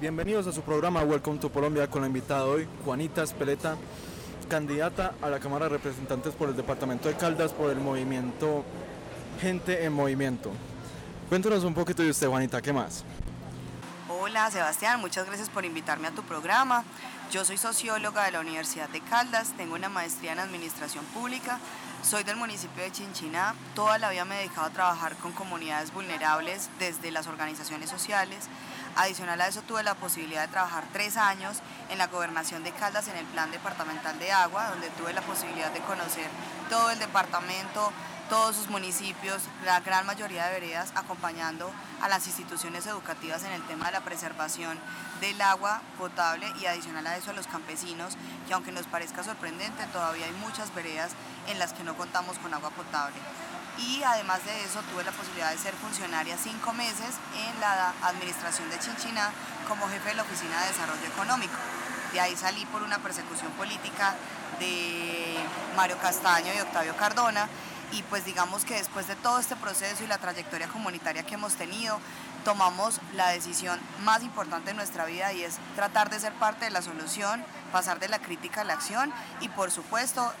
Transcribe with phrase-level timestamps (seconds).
[0.00, 3.76] Bienvenidos a su programa Welcome to Colombia con la invitada hoy, Juanita Espeleta,
[4.48, 8.64] candidata a la Cámara de Representantes por el Departamento de Caldas por el movimiento
[9.42, 10.52] Gente en Movimiento.
[11.28, 13.04] Cuéntanos un poquito de usted, Juanita, ¿qué más?
[14.08, 16.82] Hola Sebastián, muchas gracias por invitarme a tu programa.
[17.30, 21.58] Yo soy socióloga de la Universidad de Caldas, tengo una maestría en Administración Pública,
[22.02, 25.92] soy del municipio de Chinchiná, toda la vida me he dedicado a trabajar con comunidades
[25.92, 28.48] vulnerables desde las organizaciones sociales.
[28.96, 31.58] Adicional a eso tuve la posibilidad de trabajar tres años
[31.90, 35.70] en la gobernación de Caldas en el Plan Departamental de Agua, donde tuve la posibilidad
[35.70, 36.28] de conocer
[36.68, 37.92] todo el departamento,
[38.28, 43.62] todos sus municipios, la gran mayoría de veredas, acompañando a las instituciones educativas en el
[43.62, 44.78] tema de la preservación
[45.20, 49.84] del agua potable y adicional a eso a los campesinos, que aunque nos parezca sorprendente,
[49.92, 51.12] todavía hay muchas veredas
[51.48, 53.16] en las que no contamos con agua potable.
[53.78, 58.68] Y además de eso tuve la posibilidad de ser funcionaria cinco meses en la administración
[58.70, 59.30] de Chinchiná
[59.68, 61.54] como jefe de la Oficina de Desarrollo Económico.
[62.12, 64.14] De ahí salí por una persecución política
[64.58, 65.36] de
[65.76, 67.48] Mario Castaño y Octavio Cardona
[67.92, 71.54] y pues digamos que después de todo este proceso y la trayectoria comunitaria que hemos
[71.54, 71.98] tenido,
[72.44, 76.70] tomamos la decisión más importante de nuestra vida y es tratar de ser parte de
[76.70, 80.32] la solución, pasar de la crítica a la acción y por supuesto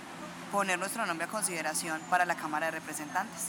[0.50, 3.48] poner nuestro nombre a consideración para la Cámara de Representantes.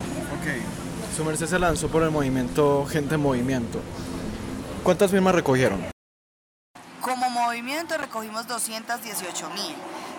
[0.00, 3.80] Ok, su merced se lanzó por el movimiento Gente en Movimiento.
[4.82, 5.84] ¿Cuántas firmas recogieron?
[7.00, 9.74] Como movimiento recogimos 218 mil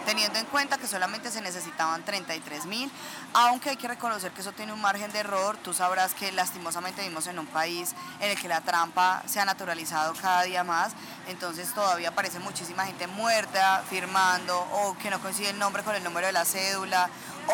[0.06, 2.92] teniendo en cuenta que solamente se necesitaban 33 mil,
[3.34, 7.02] aunque hay que reconocer que eso tiene un margen de error, tú sabrás que lastimosamente
[7.02, 10.94] vivimos en un país en el que la trampa se ha naturalizado cada día más,
[11.28, 16.04] entonces todavía aparece muchísima gente muerta firmando o que no coincide el nombre con el
[16.04, 17.10] número de la cédula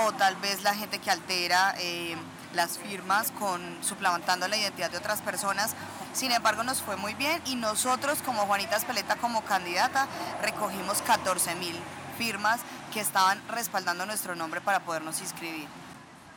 [0.06, 2.16] o tal vez la gente que altera eh,
[2.54, 5.76] las firmas con suplantando la identidad de otras personas.
[6.14, 10.08] Sin embargo, nos fue muy bien y nosotros como Juanita Espeleta como candidata
[10.42, 11.80] recogimos 14 mil
[12.17, 12.60] firmas
[12.94, 15.67] que estaban respaldando nuestro nombre para podernos inscribir.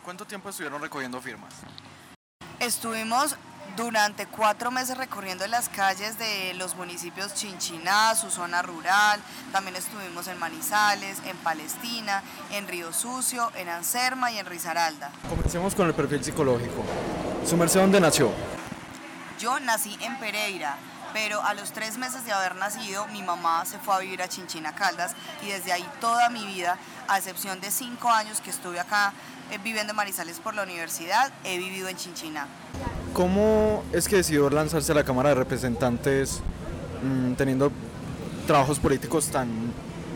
[0.05, 1.53] ¿Cuánto tiempo estuvieron recogiendo firmas?
[2.59, 3.37] Estuvimos
[3.77, 9.21] durante cuatro meses recorriendo las calles de los municipios Chinchiná, su zona rural,
[9.53, 15.11] también estuvimos en Manizales, en Palestina, en Río Sucio, en Anserma y en Risaralda.
[15.29, 16.85] Comencemos con el perfil psicológico.
[17.47, 18.31] ¿Su merced dónde nació?
[19.39, 20.77] Yo nací en Pereira,
[21.13, 24.29] pero a los tres meses de haber nacido mi mamá se fue a vivir a
[24.29, 25.13] Chinchina Caldas
[25.43, 26.79] y desde ahí toda mi vida,
[27.09, 29.13] a excepción de cinco años que estuve acá
[29.51, 32.47] eh, viviendo en Manizales por la universidad, he vivido en Chinchina.
[33.13, 36.41] ¿Cómo es que decidió lanzarse a la Cámara de Representantes
[37.03, 37.73] mm, teniendo
[38.47, 39.73] trabajos políticos tan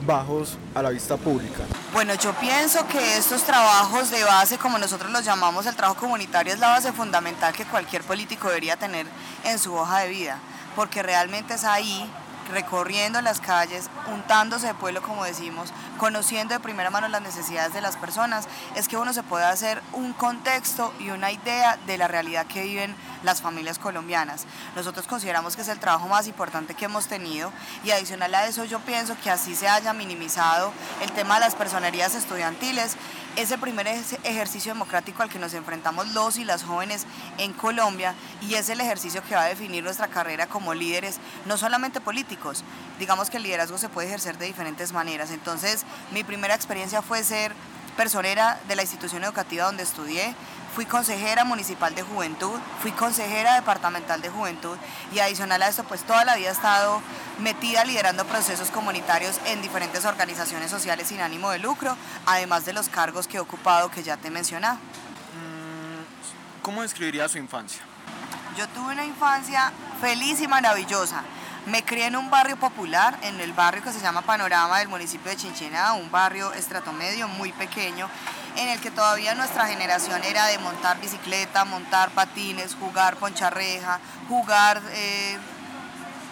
[0.06, 1.64] bajos a la vista pública?
[1.92, 6.52] Bueno, yo pienso que estos trabajos de base, como nosotros los llamamos, el trabajo comunitario
[6.52, 9.06] es la base fundamental que cualquier político debería tener
[9.44, 10.38] en su hoja de vida
[10.74, 12.10] porque realmente es ahí
[12.52, 17.80] recorriendo las calles, untándose de pueblo como decimos, conociendo de primera mano las necesidades de
[17.80, 22.08] las personas, es que uno se puede hacer un contexto y una idea de la
[22.08, 24.44] realidad que viven las familias colombianas.
[24.76, 27.52] Nosotros consideramos que es el trabajo más importante que hemos tenido
[27.84, 31.54] y adicional a eso yo pienso que así se haya minimizado el tema de las
[31.54, 32.96] personerías estudiantiles
[33.36, 37.06] es el primer ejercicio democrático al que nos enfrentamos los y las jóvenes
[37.38, 41.56] en Colombia y es el ejercicio que va a definir nuestra carrera como líderes, no
[41.56, 42.62] solamente políticos,
[42.98, 45.30] digamos que el liderazgo se puede ejercer de diferentes maneras.
[45.30, 47.52] Entonces, mi primera experiencia fue ser
[47.94, 50.34] personera de la institución educativa donde estudié,
[50.74, 54.76] fui consejera municipal de juventud, fui consejera departamental de juventud
[55.12, 57.00] y adicional a esto pues toda la vida he estado
[57.38, 61.96] metida liderando procesos comunitarios en diferentes organizaciones sociales sin ánimo de lucro,
[62.26, 64.74] además de los cargos que he ocupado que ya te he mencionado.
[64.76, 67.82] Mm, ¿Cómo describiría su infancia?
[68.56, 71.22] Yo tuve una infancia feliz y maravillosa.
[71.66, 75.30] Me crié en un barrio popular, en el barrio que se llama Panorama del municipio
[75.30, 78.06] de Chinchina, un barrio estratomedio muy pequeño,
[78.56, 84.82] en el que todavía nuestra generación era de montar bicicleta, montar patines, jugar poncharreja, jugar
[84.90, 85.38] eh,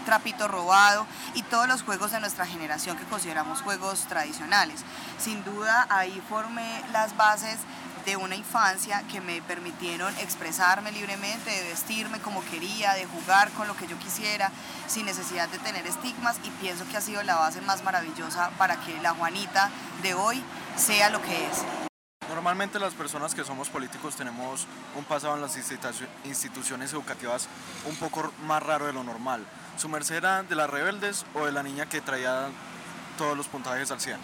[0.04, 4.84] trapito robado y todos los juegos de nuestra generación que consideramos juegos tradicionales.
[5.18, 7.56] Sin duda ahí formé las bases
[8.04, 13.68] de una infancia que me permitieron expresarme libremente, de vestirme como quería, de jugar con
[13.68, 14.50] lo que yo quisiera,
[14.86, 18.76] sin necesidad de tener estigmas y pienso que ha sido la base más maravillosa para
[18.76, 19.70] que la Juanita
[20.02, 20.42] de hoy
[20.76, 21.64] sea lo que es.
[22.28, 24.66] Normalmente las personas que somos políticos tenemos
[24.96, 25.56] un pasado en las
[26.24, 27.46] instituciones educativas
[27.86, 29.44] un poco más raro de lo normal.
[29.76, 32.48] ¿Su merced era de las rebeldes o de la niña que traía
[33.18, 34.18] todos los puntajes al 100?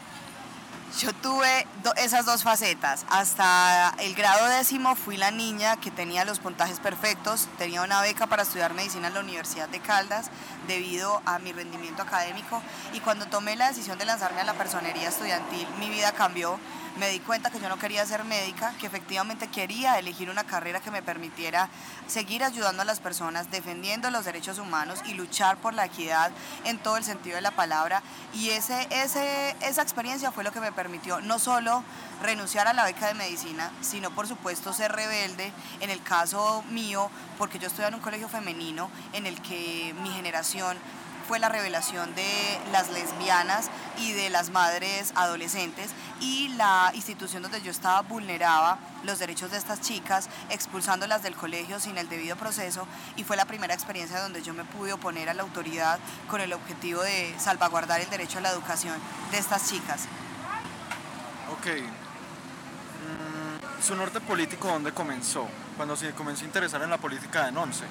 [0.97, 3.05] Yo tuve esas dos facetas.
[3.11, 8.27] Hasta el grado décimo fui la niña que tenía los puntajes perfectos, tenía una beca
[8.27, 10.31] para estudiar medicina en la Universidad de Caldas
[10.67, 12.63] debido a mi rendimiento académico
[12.95, 16.59] y cuando tomé la decisión de lanzarme a la personería estudiantil mi vida cambió
[16.99, 20.81] me di cuenta que yo no quería ser médica, que efectivamente quería elegir una carrera
[20.81, 21.69] que me permitiera
[22.07, 26.33] seguir ayudando a las personas, defendiendo los derechos humanos y luchar por la equidad
[26.65, 28.03] en todo el sentido de la palabra.
[28.35, 31.85] Y ese, ese, esa experiencia fue lo que me permitió no solo
[32.23, 37.11] renunciar a la beca de medicina, sino por supuesto ser rebelde, en el caso mío,
[37.39, 40.77] porque yo estoy en un colegio femenino en el que mi generación
[41.29, 45.91] fue la revelación de las lesbianas y de las madres adolescentes
[46.21, 51.81] y la institución donde yo estaba vulneraba los derechos de estas chicas, expulsándolas del colegio
[51.81, 55.35] sin el debido proceso y fue la primera experiencia donde yo me pude oponer a
[55.35, 55.99] la autoridad
[56.29, 58.95] con el objetivo de salvaguardar el derecho a la educación
[59.31, 60.07] de estas chicas.
[61.53, 61.67] Ok.
[63.05, 65.47] Mm, ¿Su norte político dónde comenzó?
[65.77, 67.85] Cuando se comenzó a interesar en la política de Once.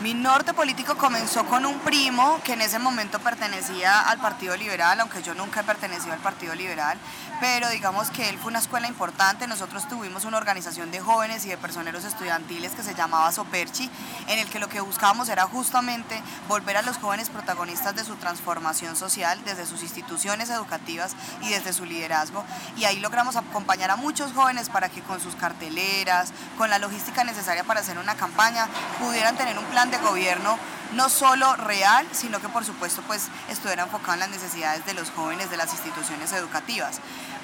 [0.00, 4.98] Mi norte político comenzó con un primo que en ese momento pertenecía al Partido Liberal,
[5.00, 6.98] aunque yo nunca he pertenecido al Partido Liberal,
[7.40, 9.46] pero digamos que él fue una escuela importante.
[9.46, 13.88] Nosotros tuvimos una organización de jóvenes y de personeros estudiantiles que se llamaba Soperchi,
[14.26, 18.16] en el que lo que buscábamos era justamente volver a los jóvenes protagonistas de su
[18.16, 22.44] transformación social desde sus instituciones educativas y desde su liderazgo.
[22.76, 27.22] Y ahí logramos acompañar a muchos jóvenes para que con sus carteleras, con la logística
[27.22, 28.66] necesaria para hacer una campaña,
[28.98, 30.58] pudieran tener un plan de gobierno
[30.92, 35.10] no solo real, sino que por supuesto pues estuviera enfocado en las necesidades de los
[35.10, 37.00] jóvenes de las instituciones educativas.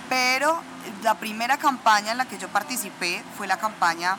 [0.08, 0.60] Pero
[1.02, 4.16] la primera campaña en la que yo participé fue la campaña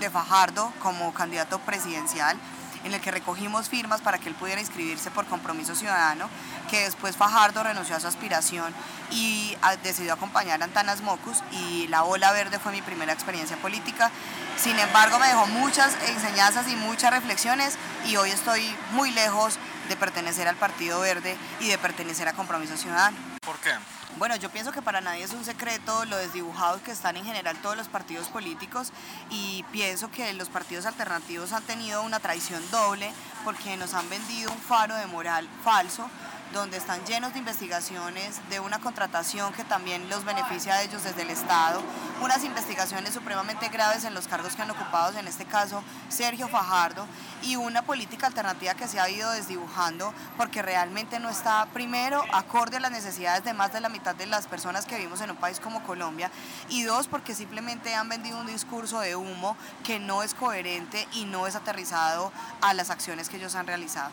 [0.00, 2.36] de Fajardo como candidato presidencial
[2.84, 6.28] en el que recogimos firmas para que él pudiera inscribirse por compromiso ciudadano,
[6.70, 8.72] que después Fajardo renunció a su aspiración
[9.10, 13.56] y ah, decidió acompañar a Antanas Mocus y la Ola Verde fue mi primera experiencia
[13.56, 14.10] política.
[14.56, 17.76] Sin embargo, me dejó muchas enseñanzas y muchas reflexiones
[18.06, 19.58] y hoy estoy muy lejos
[19.88, 23.33] de pertenecer al Partido Verde y de pertenecer a Compromiso Ciudadano.
[23.44, 23.70] ¿Por qué?
[24.16, 27.56] Bueno, yo pienso que para nadie es un secreto lo desdibujados que están en general
[27.60, 28.92] todos los partidos políticos
[29.28, 33.12] y pienso que los partidos alternativos han tenido una traición doble
[33.44, 36.08] porque nos han vendido un faro de moral falso
[36.52, 41.22] donde están llenos de investigaciones, de una contratación que también los beneficia a ellos desde
[41.22, 41.82] el Estado,
[42.22, 47.06] unas investigaciones supremamente graves en los cargos que han ocupado, en este caso Sergio Fajardo,
[47.42, 52.76] y una política alternativa que se ha ido desdibujando porque realmente no está, primero, acorde
[52.76, 55.36] a las necesidades de más de la mitad de las personas que vivimos en un
[55.36, 56.30] país como Colombia,
[56.68, 61.24] y dos, porque simplemente han vendido un discurso de humo que no es coherente y
[61.24, 64.12] no es aterrizado a las acciones que ellos han realizado.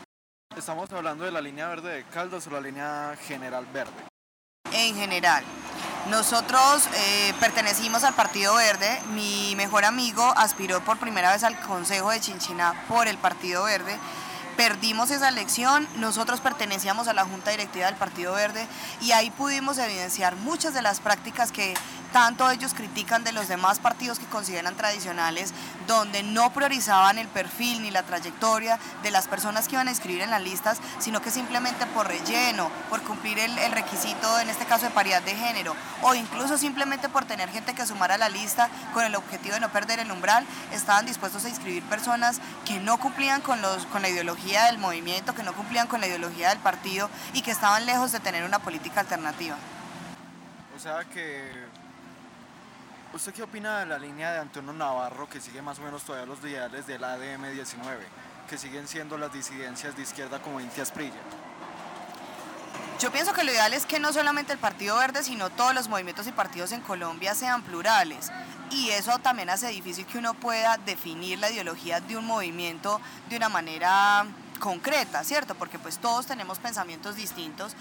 [0.58, 3.94] ¿Estamos hablando de la línea verde de Caldas o la línea general verde?
[4.74, 5.44] En general.
[6.10, 9.02] Nosotros eh, pertenecimos al Partido Verde.
[9.14, 13.98] Mi mejor amigo aspiró por primera vez al Consejo de Chinchiná por el Partido Verde.
[14.58, 18.68] Perdimos esa elección, nosotros pertenecíamos a la Junta Directiva del Partido Verde
[19.00, 21.74] y ahí pudimos evidenciar muchas de las prácticas que
[22.12, 25.54] tanto ellos critican de los demás partidos que consideran tradicionales,
[25.88, 30.22] donde no priorizaban el perfil ni la trayectoria de las personas que iban a inscribir
[30.22, 34.86] en las listas, sino que simplemente por relleno, por cumplir el, requisito, en este caso
[34.86, 38.70] de paridad de género, o incluso simplemente por tener gente que sumara a la lista
[38.94, 42.98] con el objetivo de no perder el umbral, estaban dispuestos a inscribir personas que no
[42.98, 46.60] cumplían con, los, con la ideología del movimiento, que no cumplían con la ideología del
[46.60, 49.56] partido y que estaban lejos de tener una política alternativa.
[50.76, 51.71] O sea que
[53.14, 56.26] ¿Usted qué opina de la línea de Antonio Navarro que sigue más o menos todavía
[56.26, 57.98] los ideales del ADM-19,
[58.50, 61.20] que siguen siendo las disidencias de izquierda como Inti Asprilla?
[63.02, 65.90] Yo pienso que lo ideal es que no solamente el Partido Verde, sino todos los
[65.90, 68.32] movimientos y partidos en Colombia sean plurales.
[68.70, 73.36] Y eso también hace difícil que uno pueda definir la ideología de un movimiento de
[73.36, 74.26] una manera
[74.62, 75.56] concreta, ¿cierto?
[75.56, 77.76] Porque pues todos tenemos pensamientos distintos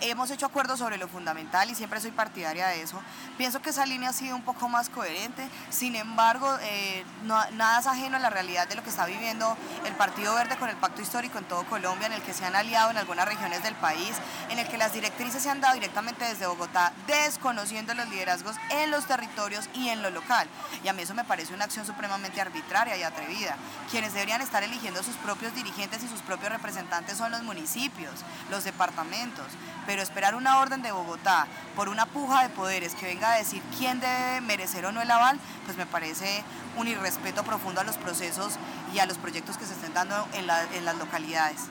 [0.00, 3.00] hemos hecho acuerdos sobre lo fundamental y siempre soy partidaria de eso.
[3.36, 7.86] Pienso que esa línea ha sido un poco más coherente, sin embargo, eh, nada es
[7.86, 11.02] ajeno a la realidad de lo que está viviendo el Partido Verde con el Pacto
[11.02, 14.12] Histórico en todo Colombia, en el que se han aliado en algunas regiones del país,
[14.50, 18.90] en el que las directrices se han dado directamente desde Bogotá, desconociendo los liderazgos en
[18.90, 20.48] los territorios y en lo local.
[20.84, 23.56] Y a mí eso me parece una acción supremamente arbitraria y atrevida.
[23.90, 28.12] Quienes deberían estar eligiendo sus propios dirigentes y sus propios representantes son los municipios,
[28.50, 29.46] los departamentos
[29.88, 33.62] pero esperar una orden de Bogotá por una puja de poderes que venga a decir
[33.78, 36.44] quién debe merecer o no el aval, pues me parece
[36.76, 38.58] un irrespeto profundo a los procesos
[38.92, 41.68] y a los proyectos que se estén dando en, las localidades.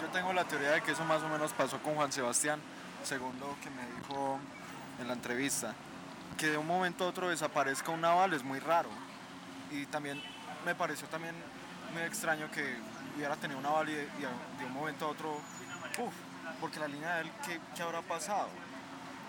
[0.00, 2.60] Yo tengo la teoría de que eso más o menos pasó con Juan Sebastián.
[3.02, 4.38] según lo que me dijo
[5.00, 5.74] en la entrevista,
[6.38, 8.88] que de un momento a otro desaparezca un naval es muy raro.
[9.72, 10.22] Y también
[10.64, 11.34] me pareció también
[11.92, 12.76] muy extraño que
[13.16, 14.08] hubiera tenido un naval y de,
[14.64, 15.40] un momento a otro,
[15.98, 16.14] uff,
[16.60, 18.48] porque la línea de él, ¿qué, ¿qué, habrá pasado?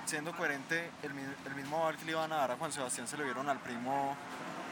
[0.05, 1.11] Siendo coherente, el,
[1.45, 3.59] el, mismo naval que le iban a dar a Juan Sebastián se lo dieron al
[3.59, 4.15] primo,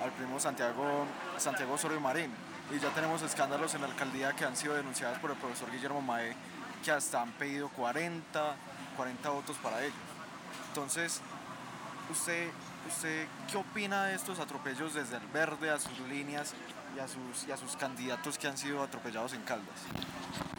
[0.04, 1.06] al primo Santiago,
[1.38, 2.32] Santiago Osorio Marín.
[2.74, 6.02] Y ya tenemos escándalos en la alcaldía que han sido denunciados por el profesor Guillermo
[6.02, 6.36] Mae,
[6.84, 8.56] que hasta han pedido 40,
[8.96, 9.94] 40 votos para ellos.
[10.70, 11.22] Entonces,
[12.10, 12.50] ¿usted,
[12.88, 16.54] ¿usted qué opina de estos atropellos desde el verde a sus líneas
[16.96, 19.82] y a sus, y a sus candidatos que han sido atropellados en Caldas?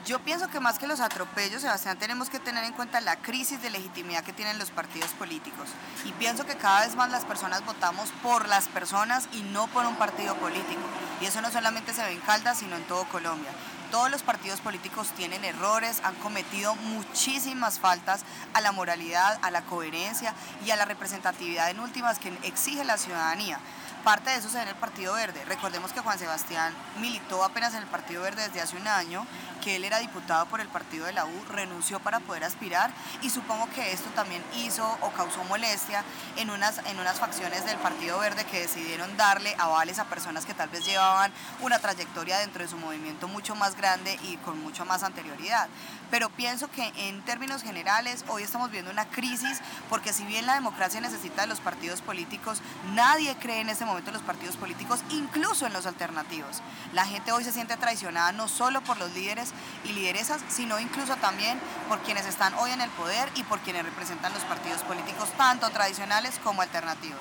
[0.07, 3.61] Yo pienso que más que los atropellos, Sebastián, tenemos que tener en cuenta la crisis
[3.61, 5.69] de legitimidad que tienen los partidos políticos.
[6.05, 9.85] Y pienso que cada vez más las personas votamos por las personas y no por
[9.85, 10.83] un partido político.
[11.21, 13.51] Y eso no solamente se ve en Caldas, sino en todo Colombia.
[13.91, 18.23] Todos los partidos políticos tienen errores, han cometido muchísimas faltas
[18.55, 20.35] a la moralidad, a la coherencia
[20.65, 23.59] y a la representatividad en últimas que exige la ciudadanía.
[24.07, 25.45] Parte de eso se ve en el Partido Verde.
[25.47, 29.27] Recordemos que Juan Sebastián militó apenas en el Partido Verde desde hace un año,
[29.65, 33.31] que él era diputado por el partido de la U, renunció para poder aspirar y
[33.31, 36.05] supongo que esto también hizo o causó molestia
[36.37, 40.55] en unas, en unas facciones del Partido Verde que decidieron darle avales a personas que
[40.55, 44.85] tal vez llevaban una trayectoria dentro de su movimiento mucho más grande y con mucho
[44.85, 45.67] más anterioridad.
[46.11, 50.55] Pero pienso que en términos generales hoy estamos viendo una crisis porque si bien la
[50.55, 52.61] democracia necesita de los partidos políticos,
[52.95, 56.63] nadie cree en este momento los partidos políticos, incluso en los alternativos.
[56.93, 59.53] La gente hoy se siente traicionada no solo por los líderes
[59.85, 61.59] y lideresas, sino incluso también
[61.89, 65.69] por quienes están hoy en el poder y por quienes representan los partidos políticos, tanto
[65.71, 67.21] tradicionales como alternativos.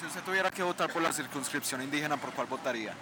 [0.00, 2.94] Si usted tuviera que votar por la circunscripción indígena, ¿por cuál votaría?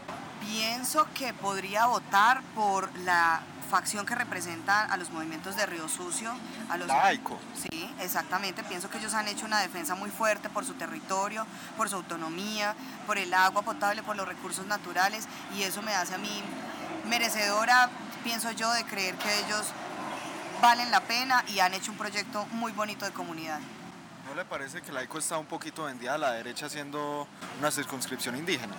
[0.42, 6.34] Pienso que podría votar por la facción que representa a los movimientos de Río Sucio.
[6.68, 7.38] A los, Laico.
[7.54, 8.64] Sí, exactamente.
[8.64, 11.46] Pienso que ellos han hecho una defensa muy fuerte por su territorio,
[11.76, 12.75] por su autonomía,
[13.06, 16.42] por el agua potable, por los recursos naturales y eso me hace a mí
[17.08, 17.88] merecedora,
[18.25, 19.68] pienso yo, de creer que ellos
[20.61, 23.61] valen la pena y han hecho un proyecto muy bonito de comunidad.
[24.26, 27.26] ¿No le parece que Laico está un poquito vendida a la derecha haciendo
[27.58, 28.75] una circunscripción indígena?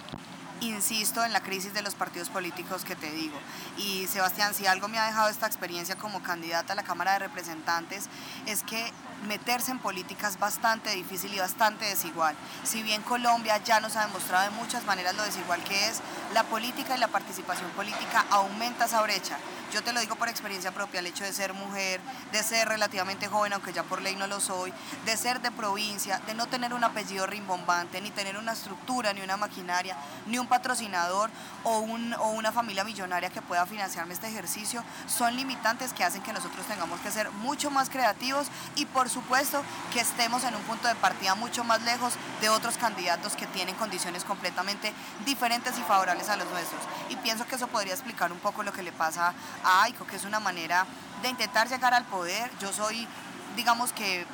[0.62, 3.38] Insisto en la crisis de los partidos políticos que te digo.
[3.78, 7.20] Y Sebastián, si algo me ha dejado esta experiencia como candidata a la Cámara de
[7.20, 8.10] Representantes
[8.46, 8.92] es que
[9.28, 12.36] meterse en política es bastante difícil y bastante desigual.
[12.64, 16.02] Si bien Colombia ya nos ha demostrado de muchas maneras lo desigual que es,
[16.34, 19.38] la política y la participación política aumenta esa brecha.
[19.74, 22.00] Yo te lo digo por experiencia propia, el hecho de ser mujer,
[22.32, 24.72] de ser relativamente joven, aunque ya por ley no lo soy,
[25.04, 29.22] de ser de provincia, de no tener un apellido rimbombante, ni tener una estructura, ni
[29.22, 31.32] una maquinaria, ni un patrocinador
[31.64, 36.22] o, un, o una familia millonaria que pueda financiarme este ejercicio, son limitantes que hacen
[36.22, 38.46] que nosotros tengamos que ser mucho más creativos
[38.76, 42.78] y por supuesto que estemos en un punto de partida mucho más lejos de otros
[42.78, 44.94] candidatos que tienen condiciones completamente
[45.26, 46.82] diferentes y favorables a los nuestros.
[47.10, 49.34] Y pienso que eso podría explicar un poco lo que le pasa
[49.64, 50.86] AICO, que es una manera
[51.24, 52.52] de intentar llegar al poder.
[52.60, 53.08] Yo soy,
[53.56, 54.28] digamos que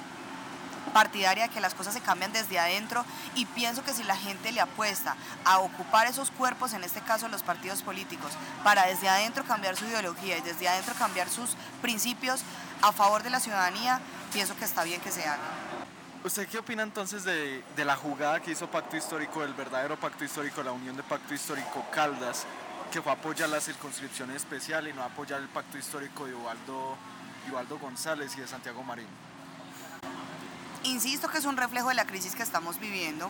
[0.94, 3.06] partidaria que las cosas se cambian desde adentro
[3.36, 7.28] y pienso que si la gente le apuesta a ocupar esos cuerpos, en este caso
[7.28, 8.32] los partidos políticos,
[8.64, 12.42] para desde adentro cambiar su ideología y desde adentro cambiar sus principios
[12.82, 14.00] a favor de la ciudadanía,
[14.34, 15.40] pienso que está bien que se haga.
[16.24, 20.62] ¿Usted qué opina entonces de, la jugada que hizo Pacto Histórico, el verdadero Pacto Histórico,
[20.62, 22.46] la unión de Pacto Histórico Caldas,
[22.92, 26.98] que fue apoyar la circunscripción especial y no apoyar el pacto histórico de Ubaldo,
[27.80, 29.08] González y de Santiago Marín.
[30.90, 33.30] Insisto que es un reflejo de la crisis que estamos viviendo,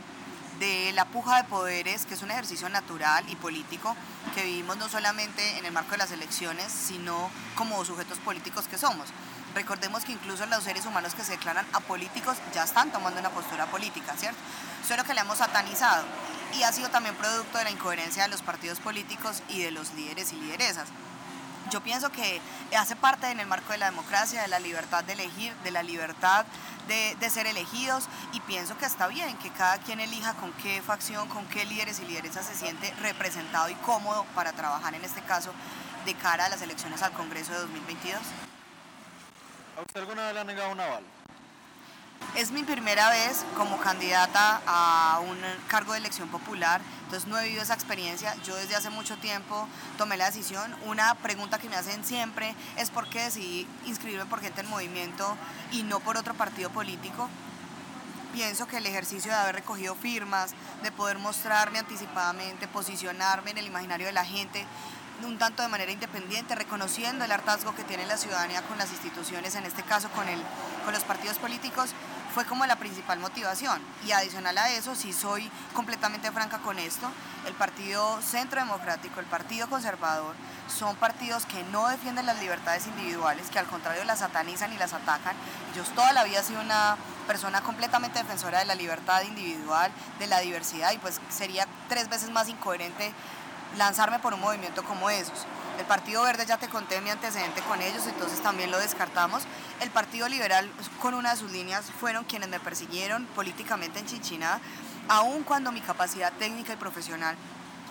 [0.60, 3.98] de la puja de poderes, que es un ejercicio natural y político
[4.34, 8.78] que vivimos no solamente en el marco de las elecciones, sino como sujetos políticos que
[8.78, 9.10] somos.
[9.54, 13.66] Recordemos que incluso los seres humanos que se declaran apolíticos ya están tomando una postura
[13.66, 14.40] política, ¿cierto?
[14.88, 16.06] Solo que le hemos satanizado
[16.58, 19.94] y ha sido también producto de la incoherencia de los partidos políticos y de los
[19.96, 20.88] líderes y lideresas.
[21.72, 22.42] Yo pienso que
[22.78, 25.84] hace parte en el marco de la democracia, de la libertad de elegir, de la
[25.84, 26.46] libertad
[26.88, 31.28] de, ser elegidos y pienso que está bien que cada quien elija con qué facción,
[31.30, 35.52] con qué líderes y lideresas se siente representado y cómodo para trabajar en este caso
[36.06, 38.20] de cara a las elecciones al Congreso de 2022.
[39.78, 41.19] ¿A usted alguna vez le ha negado un aval?
[42.36, 47.44] Es mi primera vez como candidata a un cargo de elección popular, entonces no he
[47.44, 48.34] vivido esa experiencia.
[48.46, 50.74] Yo desde hace mucho tiempo tomé la decisión.
[50.86, 55.36] Una pregunta que me hacen siempre es por qué decidí inscribirme por gente en movimiento
[55.72, 57.28] y no por otro partido político.
[58.32, 60.52] Pienso que el ejercicio de haber recogido firmas,
[60.84, 64.66] de poder mostrarme anticipadamente, posicionarme en el imaginario de la gente,
[65.28, 69.56] un tanto de manera independiente, reconociendo el hartazgo que tiene la ciudadanía con las instituciones,
[69.56, 70.42] en este caso con, el,
[70.86, 71.92] con los partidos políticos,
[72.34, 73.82] fue como la principal motivación.
[74.06, 77.10] Y adicional a eso, si soy completamente franca con esto,
[77.48, 80.36] el Partido Centro Democrático, el Partido Conservador,
[80.68, 84.94] son partidos que no defienden las libertades individuales, que al contrario las satanizan y las
[84.94, 85.36] atacan.
[85.76, 86.98] Yo toda la vida he sido una
[87.28, 92.30] persona completamente defensora de la libertad individual, de la diversidad, y pues sería tres veces
[92.30, 93.14] más incoherente
[93.78, 95.46] lanzarme por un movimiento como esos.
[95.78, 99.44] El Partido Verde ya te conté mi antecedente con ellos, entonces también lo descartamos.
[99.80, 100.70] El Partido Liberal,
[101.02, 104.60] con una de sus líneas, fueron quienes me persiguieron políticamente en Chinchiná,
[105.08, 107.36] aun cuando mi capacidad técnica y profesional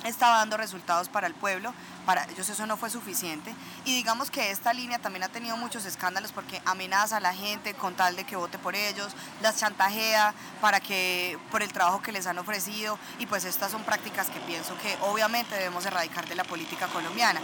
[0.04, 1.74] estaba dando resultados para el pueblo,
[2.06, 3.54] para ellos eso no fue suficiente.
[3.84, 7.74] Y digamos que esta línea también ha tenido muchos escándalos porque amenaza a la gente
[7.74, 9.12] con tal de que vote por ellos,
[9.42, 13.82] las chantajea para que, por el trabajo que les han ofrecido y pues estas son
[13.84, 17.40] prácticas que pienso que obviamente debemos erradicar de la política colombiana.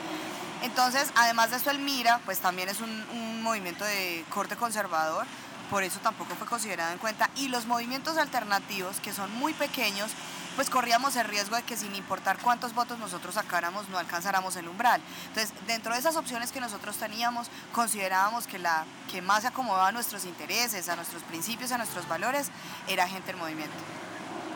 [0.63, 5.27] Entonces, además de esto, el MIRA, pues también es un, un movimiento de corte conservador,
[5.71, 7.29] por eso tampoco fue considerado en cuenta.
[7.37, 10.11] Y los movimientos alternativos, que son muy pequeños,
[10.57, 14.69] pues corríamos el riesgo de que sin importar cuántos votos nosotros sacáramos no alcanzáramos el
[14.69, 15.01] umbral.
[15.29, 19.89] Entonces, dentro de esas opciones que nosotros teníamos, considerábamos que la que más se acomodaba
[19.89, 22.51] a nuestros intereses, a nuestros principios, a nuestros valores,
[22.89, 23.75] era gente en movimiento.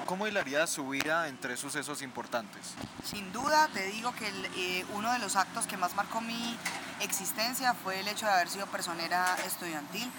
[0.06, 2.74] ¿Cómo hilaría su vida entre sucesos importantes?
[3.04, 4.26] Sin duda, te digo que
[4.56, 6.56] eh, uno de los actos que más marcó mi
[7.00, 10.10] existencia fue el hecho de haber sido personera estudiantil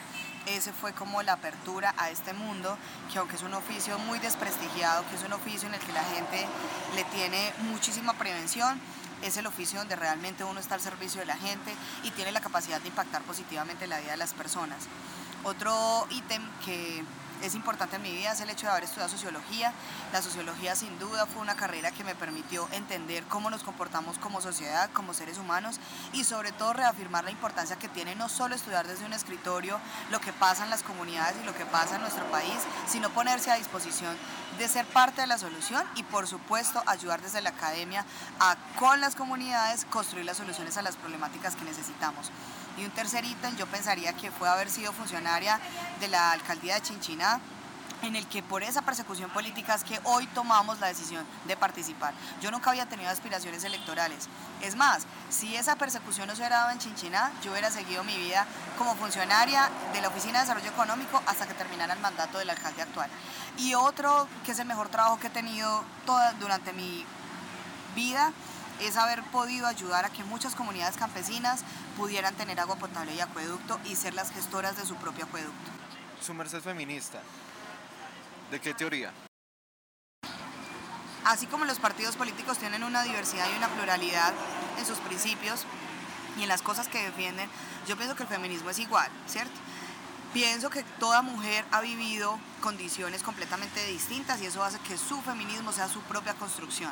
[0.46, 2.78] ese fue como la apertura a este mundo,
[3.12, 6.04] que aunque es un oficio muy desprestigiado, que es un oficio en el que la
[6.04, 6.46] gente
[6.96, 8.80] le tiene muchísima prevención,
[9.22, 12.42] es el oficio donde realmente uno está al servicio de la gente y tiene la
[12.42, 14.78] capacidad de impactar positivamente la vida de las personas.
[15.44, 17.04] Otro ítem que
[17.42, 19.74] es importante en mi vida es el hecho de haber estudiado sociología.
[20.12, 24.42] La sociología sin duda fue una carrera que me permitió entender cómo nos comportamos como
[24.42, 25.80] sociedad, como seres humanos
[26.14, 29.80] y sobre todo reafirmar la importancia que tiene no solo estudiar desde un escritorio
[30.12, 33.52] lo que pasa en las comunidades y lo que pasa en nuestro país, sino ponerse
[33.52, 34.16] a disposición
[34.58, 38.06] de ser parte de la solución y por supuesto ayudar desde la academia
[38.40, 42.32] a con las comunidades construir las soluciones a las problemáticas que necesitamos.
[42.80, 45.60] Y un tercer ítem yo pensaría que fue haber sido funcionaria
[46.00, 47.40] de la alcaldía de Chinchiná
[48.02, 52.14] en el que por esa persecución política es que hoy tomamos la decisión de participar.
[52.42, 54.30] Yo nunca había tenido aspiraciones electorales.
[54.62, 58.16] Es más, si esa persecución no se hubiera dado en Chinchiná, yo hubiera seguido mi
[58.16, 58.46] vida
[58.78, 62.84] como funcionaria de la Oficina de Desarrollo Económico hasta que terminara el mandato del alcalde
[62.84, 63.10] actual.
[63.58, 67.06] Y otro, que es el mejor trabajo que he tenido toda, durante mi
[67.96, 68.32] vida,
[68.80, 71.64] es haber podido ayudar a que muchas comunidades campesinas
[71.98, 75.72] pudieran tener agua potable y acueducto y ser las gestoras de su propio acueducto.
[76.22, 77.22] Su merced feminista.
[78.52, 79.14] ¿De qué teoría?
[81.26, 84.34] Así como los partidos políticos tienen una diversidad y una pluralidad
[84.78, 85.66] en sus principios
[86.38, 87.50] y en las cosas que defienden,
[87.88, 89.54] yo pienso que el feminismo es igual, ¿cierto?
[90.34, 95.72] Pienso que toda mujer ha vivido condiciones completamente distintas y eso hace que su feminismo
[95.72, 96.92] sea su propia construcción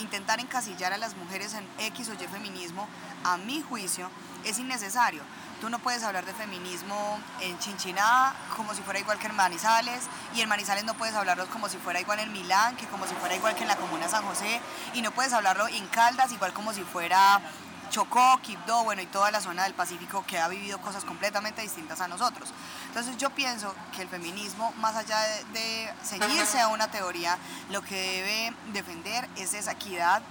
[0.00, 2.88] intentar encasillar a las mujeres en X o Y feminismo,
[3.24, 4.10] a mi juicio,
[4.44, 5.22] es innecesario.
[5.60, 10.04] Tú no puedes hablar de feminismo en Chinchiná como si fuera igual que en Manizales,
[10.34, 13.14] y en Manizales no puedes hablarlo como si fuera igual en Milán, que como si
[13.14, 14.60] fuera igual que en la comuna San José,
[14.94, 17.40] y no puedes hablarlo en Caldas igual como si fuera
[17.90, 22.00] Chocó, Quibdó, bueno, y toda la zona del Pacífico que ha vivido cosas completamente distintas
[22.00, 22.50] a nosotros.
[22.86, 25.20] Entonces yo pienso que el feminismo, más allá
[25.52, 27.36] de, ceñirse a una teoría,
[27.70, 30.22] lo que debe defender es esa equidad,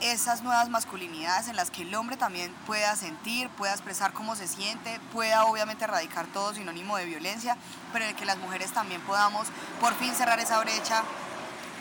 [0.00, 4.46] esas nuevas masculinidades en las que el hombre también pueda sentir, pueda expresar cómo se
[4.46, 7.56] siente, pueda obviamente erradicar todo sinónimo de violencia,
[7.92, 9.48] pero en el que las mujeres también podamos
[9.80, 11.02] por fin cerrar esa brecha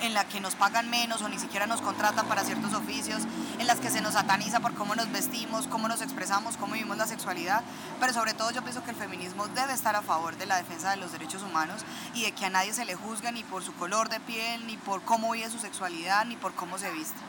[0.01, 3.23] en la que nos pagan menos o ni siquiera nos contratan para ciertos oficios,
[3.59, 6.97] en las que se nos sataniza por cómo nos vestimos, cómo nos expresamos, cómo vivimos
[6.97, 7.63] la sexualidad,
[7.99, 10.91] pero sobre todo yo pienso que el feminismo debe estar a favor de la defensa
[10.91, 11.81] de los derechos humanos
[12.13, 14.77] y de que a nadie se le juzgue ni por su color de piel, ni
[14.77, 17.19] por cómo vive su sexualidad, ni por cómo se viste.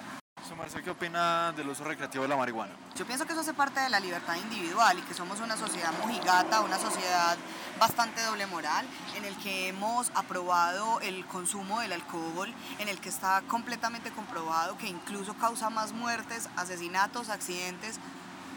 [0.85, 2.73] ¿qué opina del uso recreativo de la marihuana?
[2.97, 5.93] Yo pienso que eso hace parte de la libertad individual y que somos una sociedad
[6.01, 7.37] mojigata, una sociedad
[7.81, 13.09] bastante doble moral, en el que hemos aprobado el consumo del alcohol, en el que
[13.09, 17.99] está completamente comprobado que incluso causa más muertes, asesinatos, accidentes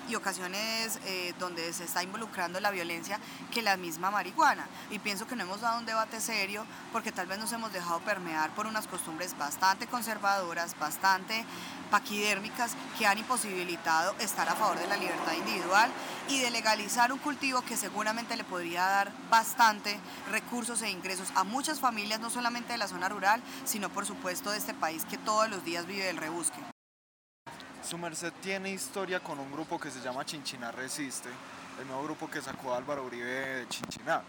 [0.09, 3.19] y ocasiones eh, donde se está involucrando la violencia
[3.51, 4.67] que la misma marihuana.
[4.91, 7.99] Y pienso que no hemos dado un debate serio porque tal vez nos hemos dejado
[8.01, 11.45] permear por unas costumbres bastante conservadoras, bastante
[11.91, 15.91] paquidérmicas que han imposibilitado estar a favor de la libertad individual
[16.27, 19.99] y de legalizar un cultivo que seguramente le podría dar bastante
[20.31, 24.49] recursos e ingresos a muchas familias, no solamente de la zona rural, sino por supuesto
[24.49, 26.72] de este país que todos los días vive del rebusque.
[27.83, 31.27] Su merced tiene historia con un grupo que se llama Chinchiná Resiste,
[31.81, 34.21] el nuevo grupo que sacó Álvaro Uribe de Chinchiná.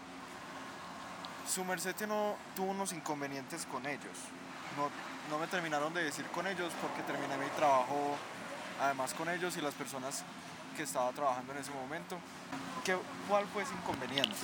[1.47, 4.17] Su merced tuvo unos inconvenientes con ellos.
[4.75, 4.89] No,
[5.29, 8.17] no me terminaron de decir con ellos porque terminé mi trabajo
[8.81, 10.23] además con ellos y las personas
[10.75, 12.17] que estaba trabajando en ese momento.
[12.83, 12.97] ¿Qué,
[13.29, 14.35] ¿Cuál fue ese inconveniente?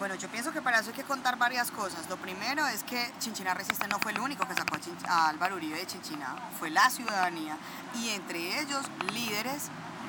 [0.00, 2.08] Bueno, yo pienso que para eso hay que contar varias cosas.
[2.08, 5.76] Lo primero es que Chinchina Resiste no fue el único que sacó a, Álvaro Uribe
[5.76, 7.58] de Chinchina, fue la ciudadanía
[7.94, 8.80] y entre ellos
[9.12, 9.64] líderes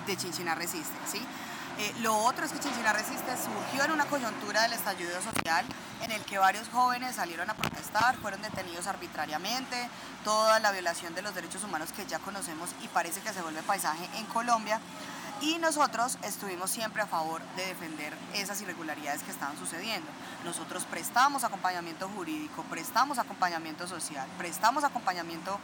[0.07, 1.21] de Chinchina Resiste, ¿sí?
[1.77, 5.65] Eh, lo otro es que Chinchina Resiste surgió en una coyuntura del estallido social
[6.01, 9.89] en el que varios jóvenes salieron a protestar, fueron detenidos arbitrariamente,
[10.23, 13.61] toda la violación de los derechos humanos que ya conocemos y parece que se vuelve
[13.63, 14.79] paisaje en Colombia.
[15.41, 20.07] Y nosotros estuvimos siempre a favor de defender esas irregularidades que estaban sucediendo.
[20.45, 25.59] Nosotros prestamos acompañamiento jurídico, prestamos acompañamiento social, prestamos acompañamiento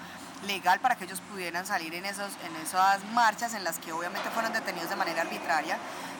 [0.47, 4.31] legal para que ellos pudieran salir en, esos, en esas marchas en las que obviamente
[4.31, 5.77] fueron detenidos de manera arbitraria.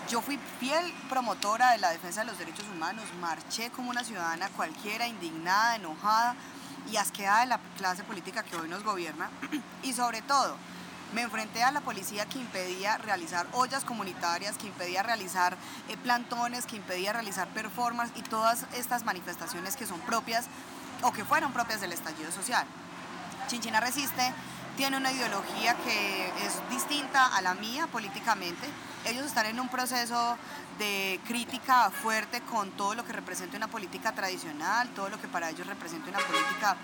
[0.08, 4.50] Yo fui fiel promotora de la defensa de los derechos humanos, marché como una ciudadana
[4.50, 6.36] cualquiera, indignada, enojada
[6.91, 9.32] y asqueada de la clase política que hoy nos gobierna.
[9.82, 10.56] y sobre todo,
[11.13, 16.65] me enfrenté a la policía que impedía realizar ollas comunitarias, que impedía realizar eh, plantones,
[16.65, 20.46] que impedía realizar performance y todas estas manifestaciones que son propias
[21.04, 22.65] o que fueron propias del estallido social.
[23.48, 24.34] Chinchina Resiste
[24.76, 28.67] tiene una ideología que es distinta a la mía políticamente.
[29.06, 30.38] Ellos están en un proceso
[30.78, 35.50] de crítica fuerte con todo lo que representa una política tradicional, todo lo que para
[35.50, 36.78] ellos representa una política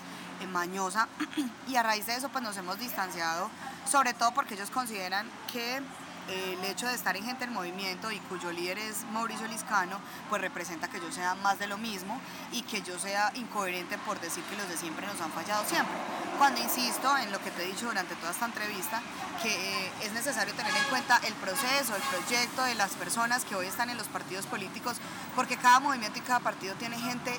[0.51, 1.07] mañosa
[1.67, 3.49] y a raíz de eso pues nos hemos distanciado,
[3.89, 5.81] sobre todo porque ellos consideran que
[6.29, 9.99] eh, el hecho de estar en Gente en Movimiento y cuyo líder es Mauricio Liscano,
[10.29, 12.17] pues representa que yo sea más de lo mismo
[12.53, 15.93] y que yo sea incoherente por decir que los de siempre nos han fallado siempre.
[16.37, 19.01] Cuando insisto en lo que te he dicho durante toda esta entrevista,
[19.41, 23.55] que eh, es necesario tener en cuenta el proceso, el proyecto de las personas que
[23.55, 24.97] hoy están en los partidos políticos,
[25.35, 27.37] porque cada movimiento y cada partido tiene gente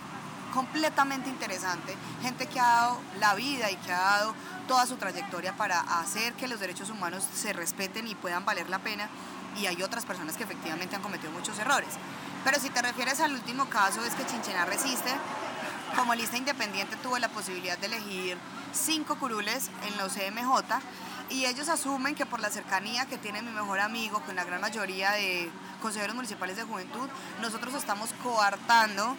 [0.55, 4.35] completamente interesante, gente que ha dado la vida y que ha dado
[4.69, 8.79] toda su trayectoria para hacer que los derechos humanos se respeten y puedan valer la
[8.79, 9.09] pena,
[9.61, 11.91] y hay otras personas que efectivamente han cometido muchos errores.
[12.45, 15.11] Pero si te refieres al último caso, es que Chinchena resiste.
[15.97, 18.37] Como lista independiente tuvo la posibilidad de elegir
[18.73, 20.81] cinco curules en los CMJ
[21.31, 24.61] y ellos asumen que por la cercanía que tiene mi mejor amigo con la gran
[24.61, 27.09] mayoría de consejeros municipales de juventud,
[27.41, 29.17] nosotros estamos coartando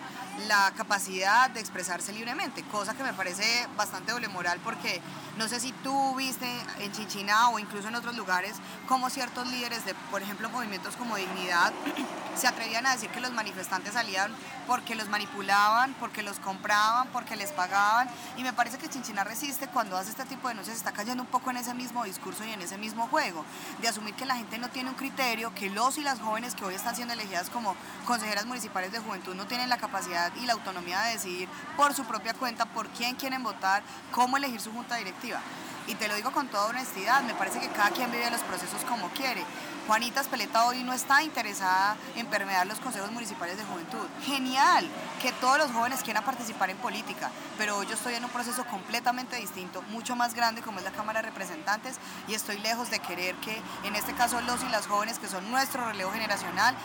[0.47, 5.01] la capacidad de expresarse libremente, cosa que me parece bastante doble moral porque
[5.37, 6.47] no sé si tú viste
[6.79, 8.55] en Chinchina o incluso en otros lugares
[8.87, 11.71] cómo ciertos líderes de, por ejemplo, movimientos como Dignidad
[12.35, 14.31] se atrevían a decir que los manifestantes salían
[14.67, 19.67] porque los manipulaban, porque los compraban, porque les pagaban y me parece que Chinchina resiste
[19.67, 22.51] cuando hace este tipo de denuncias está cayendo un poco en ese mismo discurso y
[22.51, 23.45] en ese mismo juego
[23.81, 26.65] de asumir que la gente no tiene un criterio, que los y las jóvenes que
[26.65, 30.53] hoy están siendo elegidas como consejeras municipales de juventud no tienen la capacidad y la
[30.53, 34.95] autonomía de decidir por su propia cuenta por quién quieren votar, cómo elegir su junta
[34.97, 35.39] directiva.
[35.87, 38.83] Y te lo digo con toda honestidad, me parece que cada quien vive los procesos
[38.85, 39.43] como quiere.
[39.85, 44.07] Juanita Espeleta hoy no está interesada en permear los consejos municipales de juventud.
[44.23, 44.89] Genial
[45.25, 48.63] que todos los jóvenes quieran participar en política, pero hoy yo estoy en un proceso
[48.65, 51.95] completamente distinto, mucho más grande como es la Cámara de Representantes
[52.27, 55.49] y estoy lejos de querer que en este caso los y las jóvenes que son
[55.49, 56.75] nuestro relevo generacional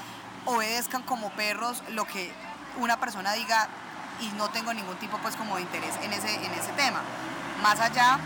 [0.46, 2.32] obedezcan como perros lo que
[2.78, 3.68] una persona diga
[4.22, 7.02] y no tengo ningún tipo pues como de interés en ese, en ese tema.
[7.62, 8.18] Más allá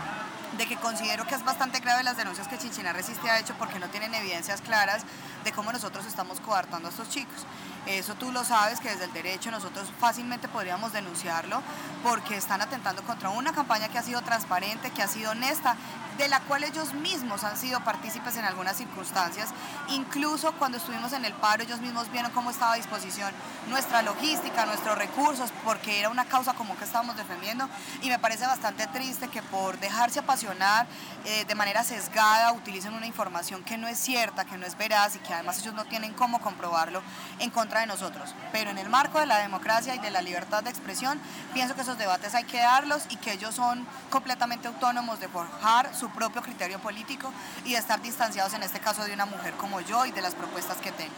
[0.57, 3.79] de que considero que es bastante grave las denuncias que Chinchina Resiste ha hecho porque
[3.79, 5.03] no tienen evidencias claras
[5.43, 7.45] de cómo nosotros estamos coartando a estos chicos.
[7.85, 11.61] Eso tú lo sabes que desde el derecho nosotros fácilmente podríamos denunciarlo
[12.03, 15.75] porque están atentando contra una campaña que ha sido transparente, que ha sido honesta,
[16.17, 19.49] de la cual ellos mismos han sido partícipes en algunas circunstancias.
[19.89, 23.31] Incluso cuando estuvimos en el paro, ellos mismos vieron cómo estaba a disposición
[23.69, 27.67] nuestra logística, nuestros recursos, porque era una causa común que estábamos defendiendo.
[28.01, 30.87] Y me parece bastante triste que por dejarse apasionar
[31.25, 35.15] eh, de manera sesgada utilicen una información que no es cierta, que no es veraz
[35.15, 37.01] y que además ellos no tienen cómo comprobarlo
[37.39, 38.33] en contra de nosotros.
[38.51, 41.19] Pero en el marco de la democracia y de la libertad de expresión,
[41.53, 45.93] pienso que esos debates hay que darlos y que ellos son completamente autónomos de forjar
[45.95, 47.31] su propio criterio político
[47.63, 50.35] y de estar distanciados en este caso de una mujer como yo y de las
[50.35, 51.13] propuestas que tengo.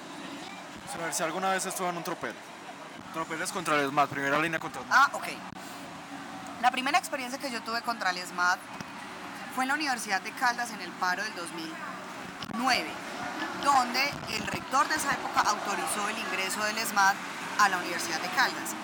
[1.11, 2.33] Si alguna vez estuvo en un tropel.
[3.13, 5.27] Tropeles contra el ESMAD, primera línea contra el Ah, ok.
[6.61, 8.57] La primera experiencia que yo tuve contra el ESMAD
[9.55, 12.85] fue en la Universidad de Caldas en el paro del 2009,
[13.63, 17.15] donde el rector de esa época autorizó el ingreso del ESMAD
[17.59, 18.75] a la Universidad de Caldas.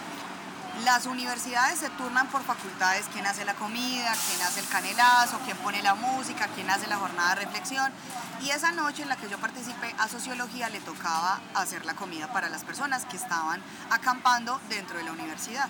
[0.81, 5.55] Las universidades se turnan por facultades, quién hace la comida, quién hace el canelazo, quién
[5.57, 7.91] pone la música, quién hace la jornada de reflexión.
[8.41, 12.33] Y esa noche en la que yo participé a sociología le tocaba hacer la comida
[12.33, 15.69] para las personas que estaban acampando dentro de la universidad.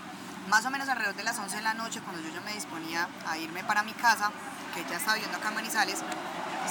[0.50, 3.08] Más o menos alrededor de las 11 de la noche, cuando yo ya me disponía
[3.28, 4.32] a irme para mi casa,
[4.74, 6.00] que ya estaba viendo acá en Manizales,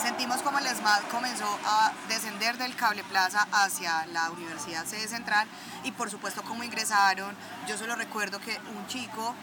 [0.00, 5.46] sentimos como el ESMAD comenzó a descender del cable plaza hacia la Universidad Sede Central
[5.84, 7.34] y por supuesto cómo ingresaron.
[7.66, 9.34] Yo solo recuerdo que un chico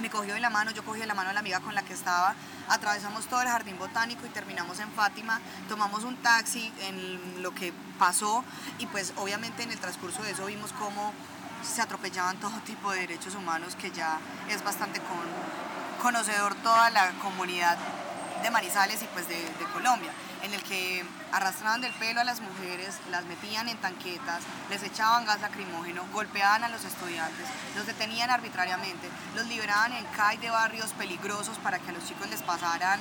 [0.00, 1.82] me cogió de la mano, yo cogí de la mano a la amiga con la
[1.82, 2.34] que estaba,
[2.68, 7.72] atravesamos todo el jardín botánico y terminamos en Fátima, tomamos un taxi en lo que
[7.98, 8.44] pasó
[8.78, 11.12] y pues obviamente en el transcurso de eso vimos cómo
[11.62, 17.10] se atropellaban todo tipo de derechos humanos que ya es bastante con, conocedor toda la
[17.22, 17.78] comunidad
[18.42, 20.10] de Manizales y pues de, Colombia,
[20.42, 25.24] en el que arrastraban del pelo a las mujeres, las metían en tanquetas, les echaban
[25.24, 30.92] gas lacrimógeno, golpeaban a los estudiantes, los detenían arbitrariamente, los liberaban en CAI de barrios
[30.92, 33.00] peligrosos para que a los chicos les pasaran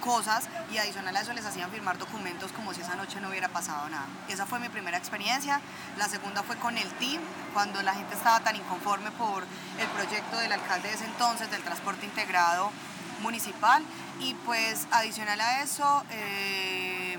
[0.00, 3.48] cosas y adicional a eso les hacían firmar documentos como si esa noche no hubiera
[3.48, 4.06] pasado nada.
[4.28, 5.60] Esa fue mi primera experiencia.
[5.98, 7.20] La segunda fue con el team,
[7.52, 9.44] cuando la gente estaba tan inconforme por
[9.78, 12.70] el proyecto del alcalde de ese entonces, del transporte integrado
[13.20, 13.82] municipal.
[14.20, 17.18] Y pues adicional a eso, eh,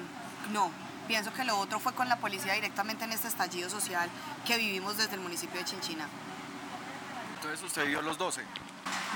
[0.51, 0.71] no,
[1.07, 4.09] pienso que lo otro fue con la policía directamente en este estallido social
[4.45, 6.07] que vivimos desde el municipio de Chinchina.
[7.35, 8.41] Entonces usted vivió los 12.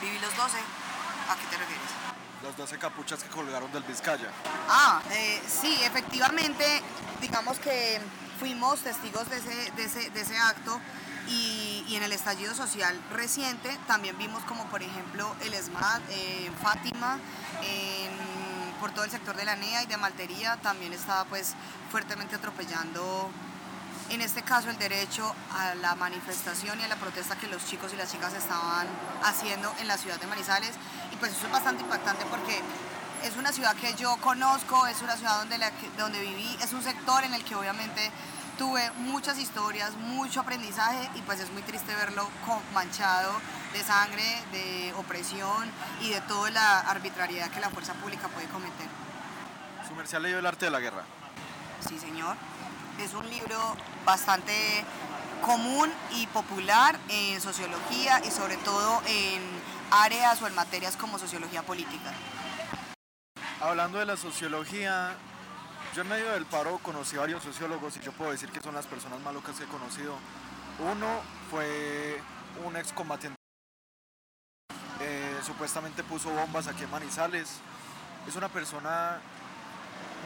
[0.02, 0.58] Viví los 12.
[0.58, 1.90] ¿A qué te refieres?
[2.44, 4.30] Las 12 capuchas que colgaron del Vizcaya.
[4.68, 6.82] Ah, eh, sí, efectivamente,
[7.22, 8.00] digamos que
[8.42, 10.80] fuimos testigos de ese, de ese, de ese acto
[11.28, 17.20] y, en el estallido social reciente también vimos como por ejemplo el SMAT en Fátima,
[18.80, 21.54] por todo el sector de la NEA y de Maltería también estaba pues
[21.92, 23.30] fuertemente atropellando
[24.10, 27.94] en este caso el derecho a la manifestación y a la protesta que los chicos
[27.94, 28.88] y las chicas estaban
[29.24, 30.72] haciendo en la ciudad de Manizales.
[31.14, 32.60] Y pues eso es bastante impactante porque
[33.24, 35.58] es una ciudad que yo conozco, es una ciudad donde,
[35.98, 38.12] donde viví, es un sector en el que obviamente
[38.58, 42.28] tuve muchas historias, mucho aprendizaje y pues es muy triste verlo
[42.74, 43.32] manchado
[43.74, 45.70] de sangre, de opresión
[46.02, 48.88] y de toda la arbitrariedad que la fuerza pública puede cometer.
[49.88, 51.04] ¿Su merced leyó El arte de la guerra?
[51.88, 52.36] Sí, señor.
[53.00, 53.58] Es un libro
[54.06, 54.86] bastante
[55.42, 59.42] común y popular en sociología y sobre todo en
[59.92, 62.12] áreas o en materias como sociología política.
[63.62, 65.12] Hablando de la sociología,
[65.96, 68.88] yo en medio del paro conocí varios sociólogos y yo puedo decir que son las
[68.88, 70.16] personas más locas que he conocido.
[70.80, 71.22] Uno
[71.52, 72.20] fue
[72.66, 73.38] un excombatiente.
[75.00, 77.60] Eh, supuestamente puso bombas aquí en Manizales.
[78.28, 79.20] Es una persona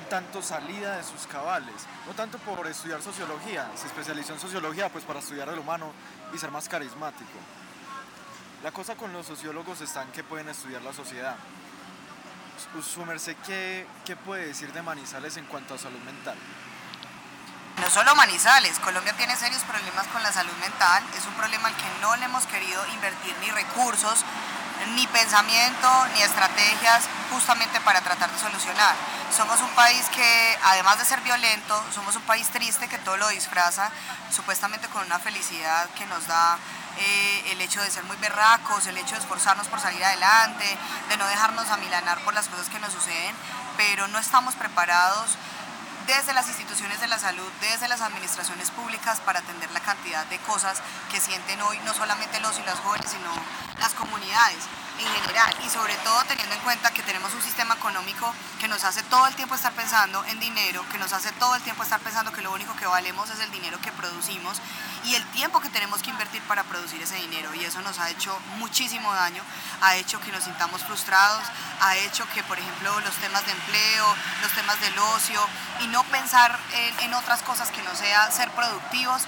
[0.02, 1.76] un tanto salida de sus cabales,
[2.08, 5.92] no tanto por estudiar sociología, se especializó en sociología pues para estudiar el humano
[6.34, 7.38] y ser más carismático.
[8.64, 11.36] La cosa con los sociólogos está en que pueden estudiar la sociedad,
[12.82, 16.36] su merced, ¿qué, ¿qué puede decir de Manizales en cuanto a salud mental?
[17.82, 21.76] No solo Manizales, Colombia tiene serios problemas con la salud mental, es un problema al
[21.76, 24.24] que no le hemos querido invertir ni recursos,
[24.94, 28.96] ni pensamiento, ni estrategias justamente para tratar de solucionar.
[29.36, 33.28] Somos un país que, además de ser violento, somos un país triste que todo lo
[33.30, 33.90] disfraza
[34.32, 36.58] supuestamente con una felicidad que nos da
[36.98, 40.78] eh, el hecho de ser muy berracos, el hecho de esforzarnos por salir adelante,
[41.10, 43.36] de no dejarnos amilanar por las cosas que nos suceden,
[43.76, 45.38] pero no estamos preparados
[46.08, 50.38] desde las instituciones de la salud, desde las administraciones públicas para atender la cantidad de
[50.40, 53.32] cosas que sienten hoy no solamente los y las jóvenes, sino
[53.80, 54.64] las comunidades
[55.00, 58.84] en general y sobre todo teniendo en cuenta que tenemos un sistema económico que nos
[58.84, 62.00] hace todo el tiempo estar pensando en dinero, que nos hace todo el tiempo estar
[62.00, 64.58] pensando que lo único que valemos es el dinero que producimos
[65.04, 67.54] y el tiempo que tenemos que invertir para producir ese dinero.
[67.54, 69.44] Y eso nos ha hecho muchísimo daño,
[69.82, 71.44] ha hecho que nos sintamos frustrados,
[71.82, 75.46] ha hecho que por ejemplo los temas de empleo, los temas del ocio
[75.82, 76.58] y no pensar
[77.02, 79.22] en, otras cosas que no sea ser productivos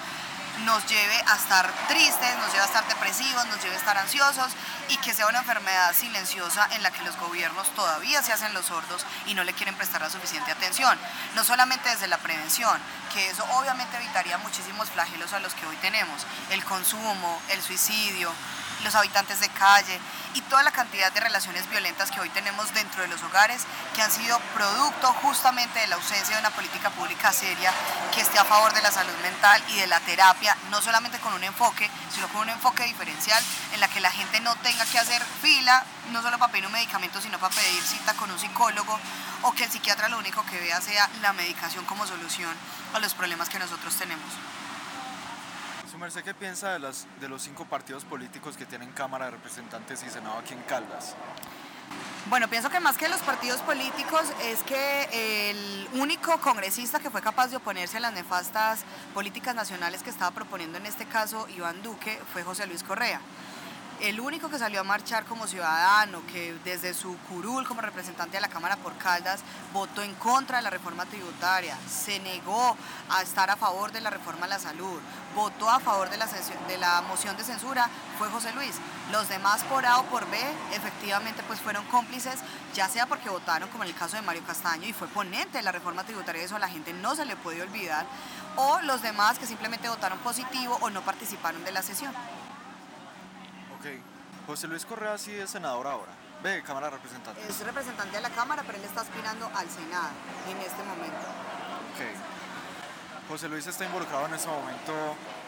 [0.66, 4.52] nos lleve a estar tristes, nos lleve a estar depresivos, nos lleve a estar ansiosos
[4.90, 8.66] y que sea una enfermedad silenciosa en la que los gobiernos todavía se hacen los
[8.66, 10.98] sordos y no le quieren prestar la suficiente atención.
[11.36, 12.80] No solamente desde la prevención,
[13.14, 18.32] que eso obviamente evitaría muchísimos flagelos a los que hoy tenemos, el consumo, el suicidio,
[18.84, 20.00] los habitantes de calle
[20.34, 23.64] y toda la cantidad de relaciones violentas que hoy tenemos dentro de los hogares
[23.96, 27.74] que han sido producto justamente de la ausencia de una política pública seria
[28.14, 31.34] que esté a favor de la salud mental y de la terapia, no solamente con
[31.34, 35.00] un enfoque, sino con un enfoque diferencial en la que la gente no tenga que
[35.00, 39.00] hacer fila, no solo para pedir un medicamento, sino para pedir cita con un psicólogo
[39.44, 42.56] o que el psiquiatra lo único que vea sea la medicación como solución
[42.94, 44.32] a los problemas que nosotros tenemos.
[45.98, 49.26] Su ¿Su merced qué piensa de, las, de los cinco partidos políticos que tienen Cámara
[49.26, 51.16] de Representantes y Senado aquí en Caldas?
[52.30, 57.24] Bueno, pienso que más que los partidos políticos es que el único congresista que fue
[57.24, 58.82] capaz de oponerse a las nefastas
[59.16, 63.20] políticas nacionales que estaba proponiendo en este caso Iván Duque fue José Luis Correa
[64.02, 68.42] el único que salió a marchar como ciudadano, que desde su curul como representante de
[68.42, 69.42] la Cámara por Caldas
[69.74, 72.78] votó en contra de la reforma tributaria, se negó
[73.10, 75.00] a estar a favor de la reforma a la salud,
[75.36, 78.76] votó a favor de la, de la moción de censura, fue José Luis.
[79.12, 80.38] Los demás por A o por B
[80.74, 82.40] efectivamente pues fueron cómplices,
[82.76, 85.64] ya sea porque votaron como en el caso de Mario Castaño y fue ponente de
[85.64, 88.06] la reforma tributaria, eso a la gente no se le puede olvidar,
[88.58, 92.14] o los demás que simplemente votaron positivo o no participaron de la sesión.
[94.46, 96.12] José Luis Correa sí es senador ahora.
[96.42, 97.50] Ve, Cámara de Representantes.
[97.50, 100.10] Es representante de la Cámara, pero él está aspirando al Senado
[100.50, 101.18] en este momento.
[101.94, 103.30] Ok.
[103.30, 104.94] José Luis está involucrado en este momento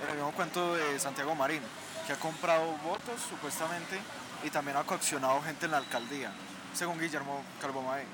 [0.03, 1.61] en el mismo cuento de Santiago Marín,
[2.05, 3.97] que ha comprado votos supuestamente
[4.43, 6.31] y también ha coaccionado gente en la alcaldía,
[6.73, 8.05] según Guillermo Calvomae.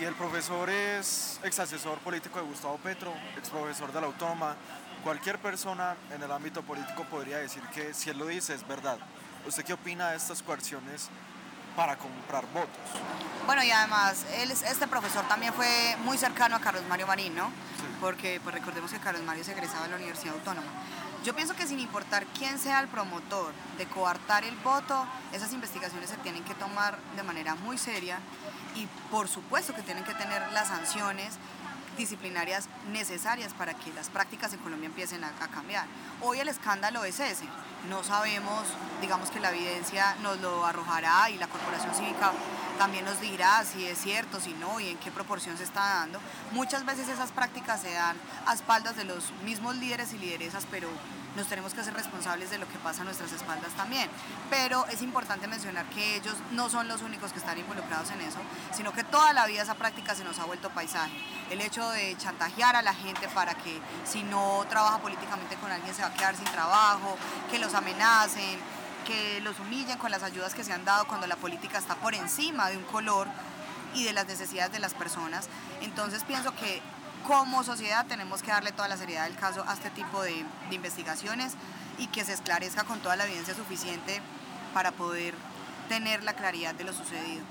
[0.00, 4.56] Y el profesor es ex asesor político de Gustavo Petro, ex profesor de la Autónoma.
[5.04, 8.98] Cualquier persona en el ámbito político podría decir que si él lo dice es verdad.
[9.46, 11.08] ¿Usted qué opina de estas coerciones
[11.76, 12.68] para comprar votos?
[13.46, 17.50] Bueno, y además, él, este profesor también fue muy cercano a Carlos Mario Marín, ¿no?
[18.00, 20.66] Porque pues, recordemos que Carlos Mario se egresaba de la Universidad Autónoma.
[21.24, 26.10] Yo pienso que sin importar quién sea el promotor de coartar el voto, esas investigaciones
[26.10, 28.18] se tienen que tomar de manera muy seria
[28.74, 31.34] y por supuesto que tienen que tener las sanciones
[31.96, 35.86] disciplinarias necesarias para que las prácticas en Colombia empiecen a, cambiar.
[36.22, 37.44] Hoy el escándalo es ese,
[37.88, 38.64] no sabemos,
[39.00, 42.32] digamos que la evidencia nos lo arrojará y la Corporación Cívica
[42.78, 46.20] también nos dirá si es cierto, si no y en qué proporción se está dando.
[46.52, 50.88] Muchas veces esas prácticas se dan a espaldas de los mismos líderes y lideresas, pero
[51.36, 54.08] nos tenemos que hacer responsables de lo que pasa a nuestras espaldas también.
[54.50, 58.38] Pero es importante mencionar que ellos no son los únicos que están involucrados en eso,
[58.74, 61.12] sino que toda la vida esa práctica se nos ha vuelto paisaje.
[61.50, 65.94] El hecho de chantajear a la gente para que si no trabaja políticamente con alguien
[65.94, 67.16] se va a quedar sin trabajo,
[67.50, 68.58] que los amenacen,
[69.06, 72.14] que los humillen con las ayudas que se han dado cuando la política está por
[72.14, 73.28] encima de un color
[73.94, 75.48] y de las necesidades de las personas.
[75.80, 76.82] Entonces pienso que
[77.26, 81.54] como sociedad tenemos que darle toda la seriedad del caso a este tipo de, investigaciones
[81.98, 84.20] y que se esclarezca con toda la evidencia suficiente
[84.72, 85.34] para poder
[85.88, 87.42] tener la claridad de lo sucedido.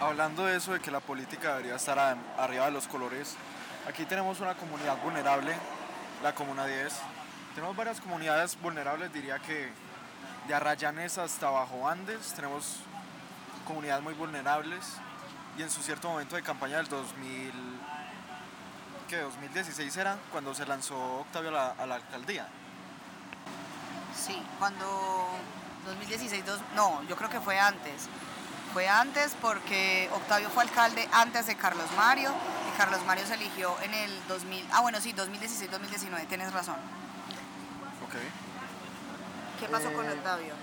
[0.00, 3.36] Hablando de eso, de que la política debería estar arriba de los colores,
[3.88, 5.54] aquí tenemos una comunidad vulnerable,
[6.22, 6.92] la Comuna 10.
[7.54, 9.70] Tenemos varias comunidades vulnerables, diría que
[10.48, 12.80] de Arrayanes hasta Bajo Andes, tenemos
[13.64, 14.96] comunidades muy vulnerables
[15.56, 17.73] y en su cierto momento de campaña del 2000
[19.14, 22.46] que 2016 era cuando se lanzó Octavio a la, alcaldía.
[24.14, 25.28] Sí, cuando
[25.86, 28.08] 2016, no, yo creo que fue antes.
[28.72, 32.32] Fue antes porque Octavio fue alcalde antes de Carlos Mario
[32.68, 36.76] y Carlos Mario se eligió en el 2000, ah bueno, sí, 2016-2019, tienes razón.
[38.04, 38.16] Ok.
[39.60, 40.54] ¿Qué pasó con eh, Octavio?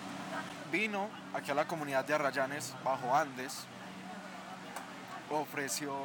[0.72, 3.66] Vino aquí a la comunidad de Arrayanes, bajo Andes,
[5.30, 5.96] ofreció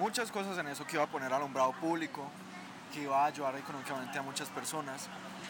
[0.00, 2.24] muchas cosas en eso que iba a poner alumbrado público,
[2.92, 5.08] que iba a ayudar económicamente a muchas personas.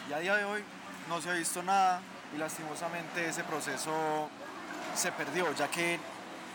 [0.09, 0.61] Y a día de hoy
[1.07, 2.01] no se ha visto nada
[2.35, 4.29] y lastimosamente ese proceso
[4.93, 5.97] se perdió, ya que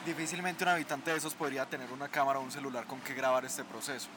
[0.04, 3.46] difícilmente un habitante de esos podría tener una cámara o un celular con que grabar
[3.46, 4.08] este proceso.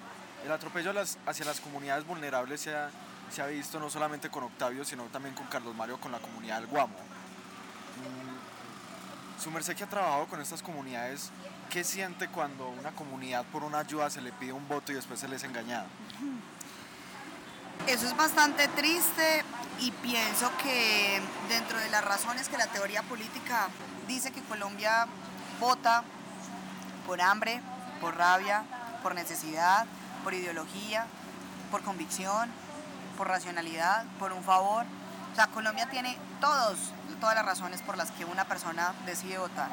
[0.46, 0.92] El atropello
[1.26, 2.90] hacia las comunidades vulnerables se ha,
[3.32, 6.60] se ha visto no solamente con Octavio, sino también con Carlos Mario, con la comunidad
[6.60, 6.96] del Guamo.
[9.42, 11.32] Su merced que ha trabajado con estas comunidades,
[11.70, 15.20] ¿Qué siente cuando una comunidad por una ayuda se le pide un voto y después
[15.20, 15.86] se les engañado?
[17.86, 19.44] Eso es bastante triste
[19.80, 23.68] y pienso que dentro de las razones que la teoría política
[24.08, 25.06] dice que Colombia
[25.60, 26.04] vota
[27.06, 27.62] por hambre,
[28.02, 28.64] por rabia,
[29.04, 29.86] por necesidad,
[30.24, 31.06] por ideología,
[31.70, 32.50] por convicción,
[33.16, 34.88] por racionalidad, por un favor.
[35.32, 36.78] O sea, Colombia tiene todos,
[37.20, 39.70] todas las razones por las que una persona decide votar.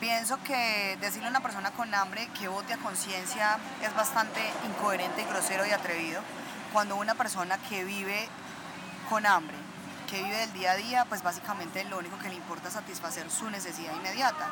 [0.00, 5.22] Pienso que decirle a una persona con hambre que vote a conciencia es bastante incoherente
[5.22, 6.20] y grosero y atrevido.
[6.72, 8.28] Cuando una persona que vive
[9.08, 9.56] con hambre,
[10.06, 13.30] que vive del día a día, pues básicamente lo único que le importa es satisfacer
[13.30, 14.48] su necesidad inmediata.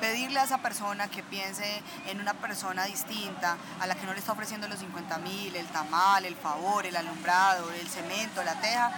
[0.00, 4.18] Pedirle a esa persona que piense en una persona distinta, a la que no le
[4.18, 8.90] está ofreciendo los 50 mil, el tamal, el favor, el alumbrado, el cemento, la teja,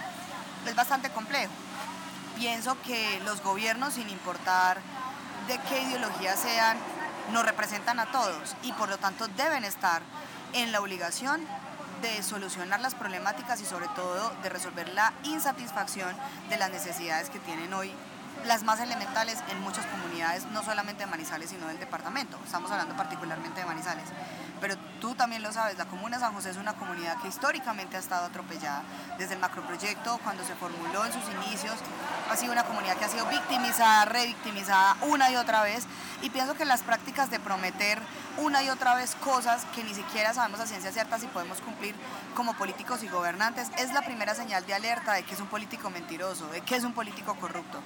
[0.65, 1.51] es bastante complejo.
[2.35, 4.79] Pienso que los gobiernos, sin importar
[5.47, 6.77] de qué ideología sean,
[7.31, 10.01] nos representan a todos y por lo tanto deben estar
[10.53, 11.45] en la obligación
[12.01, 16.15] de solucionar las problemáticas y sobre todo de resolver la insatisfacción
[16.49, 17.91] de las necesidades que tienen hoy
[18.45, 22.39] las más elementales en muchas comunidades, no solamente de Manizales, sino del departamento.
[22.45, 24.05] Estamos hablando particularmente de Manizales
[24.61, 27.99] pero tú también lo sabes, la Comuna San José es una comunidad que históricamente ha
[27.99, 28.83] estado atropellada.
[29.17, 31.73] Desde el macroproyecto, cuando se formuló en sus inicios,
[32.29, 35.87] ha sido una comunidad que ha sido victimizada, revictimizada una y otra vez.
[36.21, 37.99] Y pienso que las prácticas de prometer
[38.37, 41.95] una y otra vez cosas que ni siquiera sabemos a ciencia cierta si podemos cumplir
[42.35, 45.89] como políticos y gobernantes es la primera señal de alerta de que es un político
[45.89, 47.81] mentiroso, de que es un político corrupto.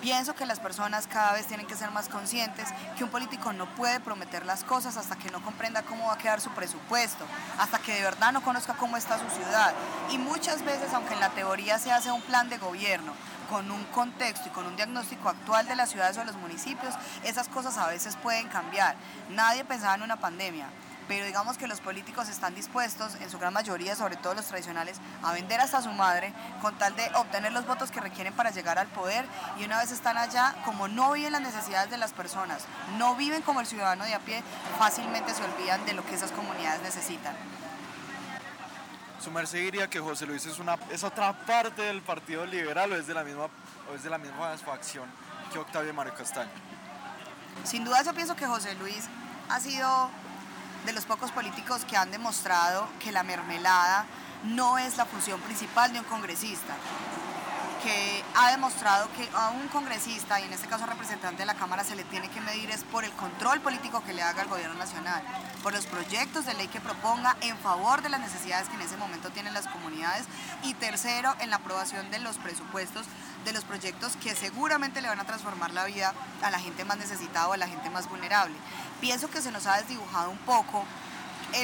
[0.00, 2.66] Pienso que las personas cada vez tienen que ser más conscientes
[2.98, 6.18] que un político no puede prometer las cosas hasta que no comprenda cómo va a
[6.18, 7.24] quedar su presupuesto,
[7.58, 9.72] hasta que de verdad no conozca cómo está su ciudad.
[10.10, 13.12] Y muchas veces, aunque en la teoría se hace un plan de gobierno,
[13.48, 17.48] con un contexto y con un diagnóstico actual de las ciudades o los municipios, esas
[17.48, 18.96] cosas a veces pueden cambiar.
[19.30, 20.68] Nadie pensaba en una pandemia
[21.08, 24.98] pero digamos que los políticos están dispuestos, en su gran mayoría, sobre todo los tradicionales,
[25.22, 28.78] a vender hasta su madre con tal de obtener los votos que requieren para llegar
[28.78, 29.26] al poder
[29.58, 32.64] y una vez están allá, como no viven las necesidades de las personas,
[32.98, 34.42] no viven como el ciudadano de a pie,
[34.78, 37.34] fácilmente se olvidan de lo que esas comunidades necesitan.
[39.22, 43.14] Su merced diría que José Luis es, otra parte del Partido Liberal o es de
[43.14, 43.44] la misma,
[43.88, 45.04] o es de la misma facción
[45.52, 46.50] que Octavio Mario Castaño.
[47.62, 49.04] Sin duda yo pienso que José Luis
[49.48, 50.10] ha sido
[50.84, 54.06] de los pocos políticos que han demostrado que la mermelada
[54.42, 56.74] no es la función principal de un congresista
[57.82, 61.84] que ha demostrado que a un congresista, y en este caso representante de la Cámara,
[61.84, 64.74] se le tiene que medir es por el control político que le haga el gobierno
[64.74, 65.22] nacional,
[65.62, 68.96] por los proyectos de ley que proponga en favor de las necesidades que en ese
[68.96, 70.24] momento tienen las comunidades,
[70.62, 73.06] y tercero, en la aprobación de los presupuestos
[73.44, 76.98] de los proyectos que seguramente le van a transformar la vida a la gente más
[76.98, 78.54] necesitada o a la gente más vulnerable.
[79.00, 80.84] Pienso que se nos ha desdibujado un poco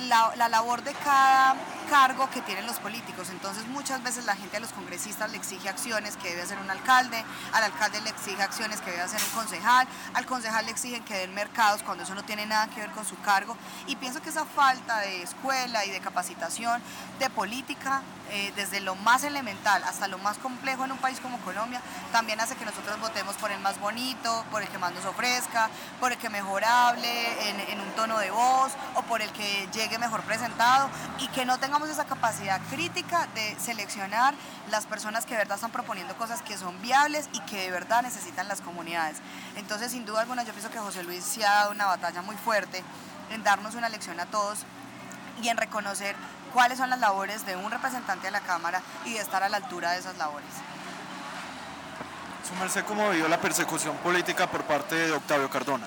[0.02, 1.54] la, la, labor de cada
[1.89, 3.28] cargo que tienen los políticos.
[3.30, 6.70] Entonces muchas veces la gente a los congresistas le exige acciones que debe hacer un
[6.70, 11.05] alcalde, al alcalde le exige acciones que debe hacer un concejal, al concejal le exigen
[11.05, 13.57] que den mercados cuando eso no tiene nada que ver con su cargo.
[13.86, 16.80] Y pienso que esa falta de escuela y de capacitación,
[17.18, 21.39] de política, eh, desde lo más elemental hasta lo más complejo en un país como
[21.39, 21.80] Colombia,
[22.12, 25.70] también hace que nosotros votemos por el más bonito, por el que más nos ofrezca,
[25.99, 29.66] por el que mejor hable en, en un tono de voz o por el que
[29.72, 34.35] llegue mejor presentado y que no tengamos esa capacidad crítica de seleccionar
[34.68, 38.03] las personas que de verdad están proponiendo cosas que son viables y que de verdad
[38.03, 39.18] necesitan las comunidades.
[39.55, 42.35] Entonces, sin duda alguna, yo pienso que José Luis se ha dado una batalla muy
[42.35, 42.83] fuerte
[43.31, 44.64] en darnos una lección a todos
[45.41, 46.16] y en reconocer
[46.53, 49.59] cuáles son las labores de un representante de la Cámara y de estar a la
[49.59, 50.51] altura de esas labores.
[52.49, 55.87] Su merced, ¿cómo vivió la persecución política por parte de Octavio Cardona?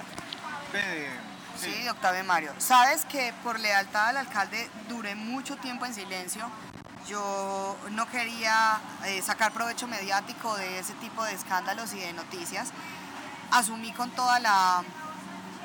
[1.61, 2.53] Sí, Octavio Mario.
[2.57, 6.49] Sabes que por lealtad al alcalde duré mucho tiempo en silencio.
[7.07, 12.69] Yo no quería eh, sacar provecho mediático de ese tipo de escándalos y de noticias.
[13.51, 14.83] Asumí con toda la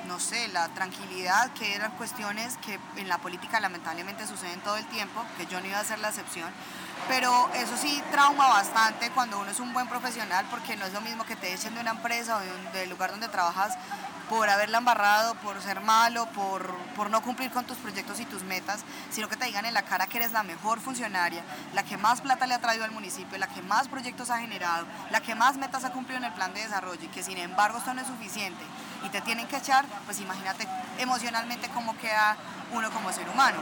[0.07, 4.87] no sé, la tranquilidad, que eran cuestiones que en la política lamentablemente suceden todo el
[4.87, 6.49] tiempo, que yo no iba a ser la excepción,
[7.09, 11.01] pero eso sí trauma bastante cuando uno es un buen profesional, porque no es lo
[11.01, 13.77] mismo que te echen de una empresa o del lugar donde trabajas
[14.29, 18.43] por haberla embarrado, por ser malo, por, por no cumplir con tus proyectos y tus
[18.43, 21.43] metas, sino que te digan en la cara que eres la mejor funcionaria,
[21.75, 24.87] la que más plata le ha traído al municipio, la que más proyectos ha generado,
[25.11, 27.79] la que más metas ha cumplido en el plan de desarrollo y que sin embargo
[27.79, 28.65] esto no es suficiente.
[29.05, 30.67] Y te tienen que echar, pues imagínate
[30.99, 32.37] emocionalmente cómo queda
[32.73, 33.59] uno como ser humano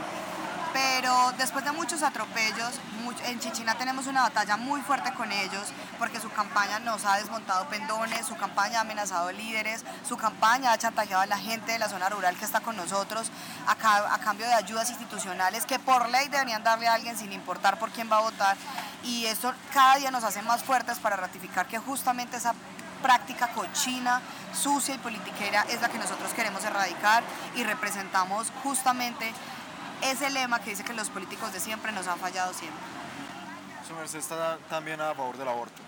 [0.75, 2.81] pero después de muchos atropellos,
[3.27, 7.65] en Chichina tenemos una batalla muy fuerte con ellos porque su campaña nos ha desmontado
[7.69, 11.87] pendones, su campaña ha amenazado líderes, su campaña ha chantajeado a la gente de la
[11.87, 13.31] zona rural que está con nosotros
[13.67, 13.75] a,
[14.17, 18.11] cambio de ayudas institucionales que por ley deberían darle a alguien sin importar por quién
[18.11, 18.57] va a votar.
[19.05, 22.53] Y eso cada día nos hace más fuertes para ratificar que justamente esa
[23.01, 24.21] práctica cochina,
[24.53, 27.23] sucia y politiquera es la que nosotros queremos erradicar
[27.55, 29.31] y representamos justamente
[30.01, 32.79] ese lema que dice que los políticos de siempre nos han fallado siempre.
[33.87, 35.81] Su merced está también a favor del aborto.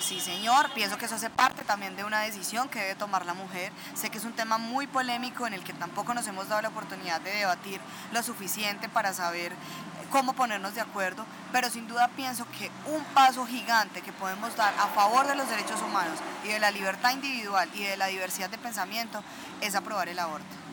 [0.00, 3.34] Sí, señor, pienso que eso hace parte también de una decisión que debe tomar la
[3.34, 3.72] mujer.
[3.94, 6.68] Sé que es un tema muy polémico en el que tampoco nos hemos dado la
[6.68, 7.80] oportunidad de debatir
[8.12, 9.52] lo suficiente para saber
[10.10, 14.72] cómo ponernos de acuerdo, pero sin duda pienso que un paso gigante que podemos dar
[14.78, 18.48] a favor de los derechos humanos y de la libertad individual y de la diversidad
[18.48, 19.22] de pensamiento
[19.60, 20.67] es aprobar el aborto.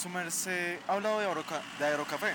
[0.00, 2.32] Su merced ha hablado de, de aerocafé.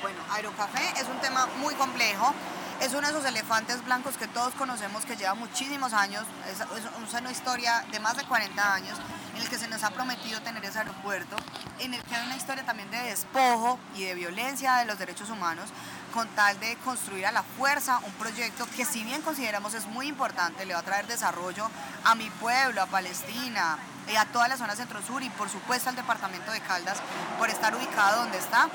[0.00, 2.34] Bueno, aerocafé es un tema muy complejo.
[2.80, 7.20] es uno de esos elefantes blancos que todos conocemos que lleva muchísimos años, es, es
[7.20, 8.98] una historia de más de 40 años
[9.36, 11.36] en el que se nos ha prometido tener ese aeropuerto,
[11.78, 15.30] en el que hay una historia también de despojo y de violencia de los derechos
[15.30, 15.70] humanos,
[16.12, 20.06] con tal de construir a la fuerza un proyecto que si bien consideramos es muy
[20.06, 21.68] importante, le va a traer desarrollo
[22.04, 25.96] a mi pueblo, a Palestina, y a toda la zona centro-sur y por supuesto al
[25.96, 26.98] departamento de Caldas
[27.38, 28.68] por estar ubicado donde está.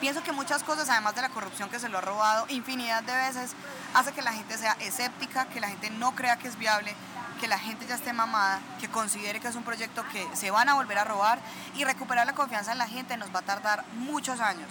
[0.00, 3.14] Pienso que muchas cosas, además de la corrupción que se lo ha robado infinidad de
[3.14, 3.52] veces,
[3.94, 6.94] hace que la gente sea escéptica, que la gente no crea que es viable,
[7.40, 10.68] que la gente ya esté mamada, que considere que es un proyecto que se van
[10.68, 11.40] a volver a robar
[11.74, 14.68] y recuperar la confianza en la gente nos va a tardar muchos años.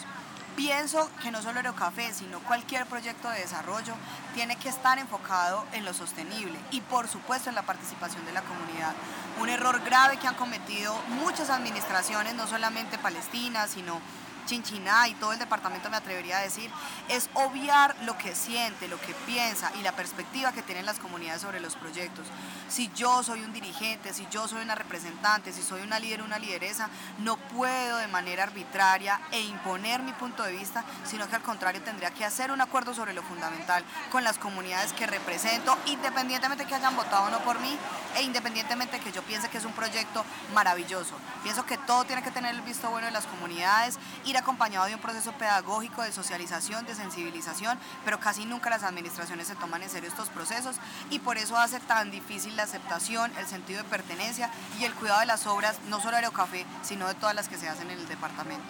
[0.57, 3.93] Pienso que no solo Aerocafé, sino cualquier proyecto de desarrollo
[4.33, 8.41] tiene que estar enfocado en lo sostenible y por supuesto en la participación de la
[8.41, 8.95] comunidad.
[9.39, 14.01] Un error grave que han cometido muchas administraciones, no solamente palestinas, sino
[14.47, 16.71] Chinchiná y todo el departamento me atrevería a decir,
[17.09, 21.43] es obviar lo que siente, lo que piensa y la perspectiva que tienen las comunidades
[21.43, 22.25] sobre los proyectos.
[22.67, 26.39] Si yo soy un dirigente, si yo soy una representante, si soy una líder, una
[26.39, 26.89] lideresa,
[27.19, 31.81] no puedo de manera arbitraria e imponer mi punto de vista, sino que al contrario
[31.81, 36.75] tendría que hacer un acuerdo sobre lo fundamental con las comunidades que represento, independientemente que
[36.75, 37.77] hayan votado o no por mí
[38.15, 40.23] e independientemente que yo piense que es un proyecto
[40.53, 41.15] maravilloso.
[41.43, 44.95] Pienso que todo tiene que tener el visto bueno de las comunidades, ir acompañado de
[44.95, 49.89] un proceso pedagógico de socialización, de sensibilización, pero casi nunca las administraciones se toman en
[49.89, 50.77] serio estos procesos
[51.09, 55.19] y por eso hace tan difícil la aceptación, el sentido de pertenencia y el cuidado
[55.19, 57.99] de las obras, no solo de Aerocafé, sino de todas las que se hacen en
[57.99, 58.65] el departamento.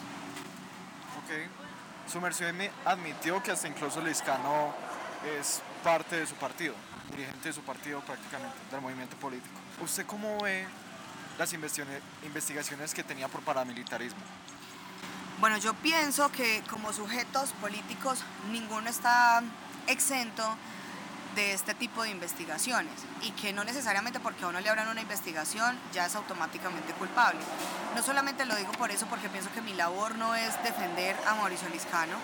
[1.24, 4.74] Ok, su merced me admitió que hasta incluso Liscano
[5.40, 6.74] es parte de su partido,
[7.12, 9.56] dirigente de su partido prácticamente, del movimiento político.
[9.82, 10.66] ¿Usted cómo ve
[11.38, 14.20] las investigaciones que tenía por paramilitarismo?
[15.40, 19.44] Bueno, yo pienso que como sujetos políticos ninguno está
[19.86, 20.44] exento
[21.36, 25.02] de este tipo de investigaciones y que no necesariamente porque a uno le abran una
[25.02, 27.40] investigación ya es automáticamente culpable.
[27.96, 31.36] No solamente lo digo por eso, porque pienso que mi labor no es defender a
[31.36, 32.18] Mauricio Liscano,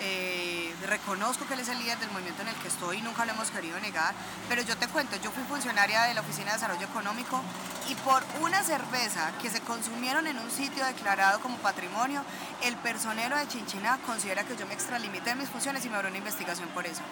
[0.00, 3.32] eh, reconozco que él es el líder del movimiento en el que estoy nunca lo
[3.32, 4.14] hemos querido negar,
[4.48, 7.42] pero yo te cuento, yo fui funcionaria de la Oficina de Desarrollo Económico
[7.88, 12.22] y por una cerveza que se consumieron en un sitio declarado como patrimonio,
[12.62, 16.10] el personero de Chinchina considera que yo me extralimité en mis funciones y me abrió
[16.10, 17.02] una investigación por eso.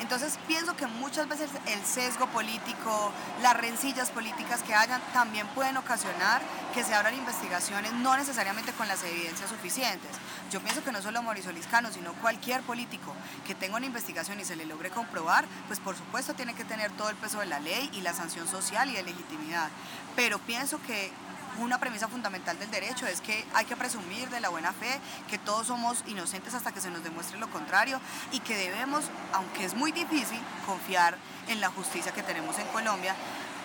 [0.00, 5.76] Entonces pienso que muchas veces el sesgo político, las rencillas políticas que hayan, también pueden
[5.76, 6.40] ocasionar
[6.72, 10.10] que se abran investigaciones no necesariamente con las evidencias suficientes.
[10.50, 13.12] Yo pienso que no solo Mauricio Liscano, sino cualquier político
[13.46, 16.90] que tenga una investigación y se le logre comprobar, pues por supuesto tiene que tener
[16.92, 19.68] todo el peso de la ley y la sanción social y de legitimidad.
[20.14, 21.12] Pero pienso que
[21.58, 25.38] una premisa fundamental del derecho es que hay que presumir de la buena fe, que
[25.38, 28.00] todos somos inocentes hasta que se nos demuestre lo contrario
[28.32, 31.16] y que debemos, aunque es muy difícil, confiar
[31.48, 33.14] en la justicia que tenemos en Colombia,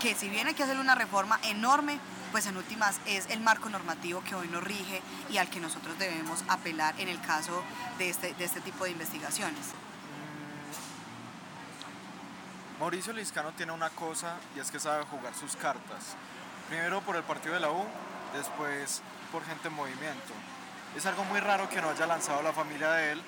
[0.01, 1.99] que si bien hay que hacer una reforma enorme,
[2.31, 5.97] pues en últimas es el marco normativo que hoy nos rige y al que nosotros
[5.99, 7.63] debemos apelar en el caso
[7.99, 9.67] de este, de este tipo de investigaciones.
[12.79, 16.15] Mauricio Liscano tiene una cosa y es que sabe jugar sus cartas.
[16.73, 17.85] Primero por el partido de la U,
[18.35, 20.33] después por gente en movimiento.
[20.97, 23.21] Es algo muy raro que no haya lanzado la familia de él,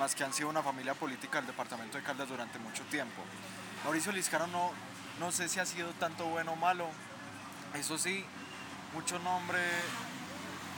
[0.00, 3.22] más que han sido una familia política del departamento de Caldas durante mucho tiempo.
[3.84, 4.72] Mauricio Liscano no,
[5.20, 6.88] no sé si ha sido tanto bueno o malo.
[7.72, 8.24] Eso sí,
[8.92, 9.60] mucho nombre,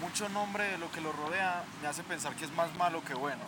[0.03, 3.15] mucho nombre de lo que lo rodea me hace pensar que es más malo que
[3.15, 3.45] bueno.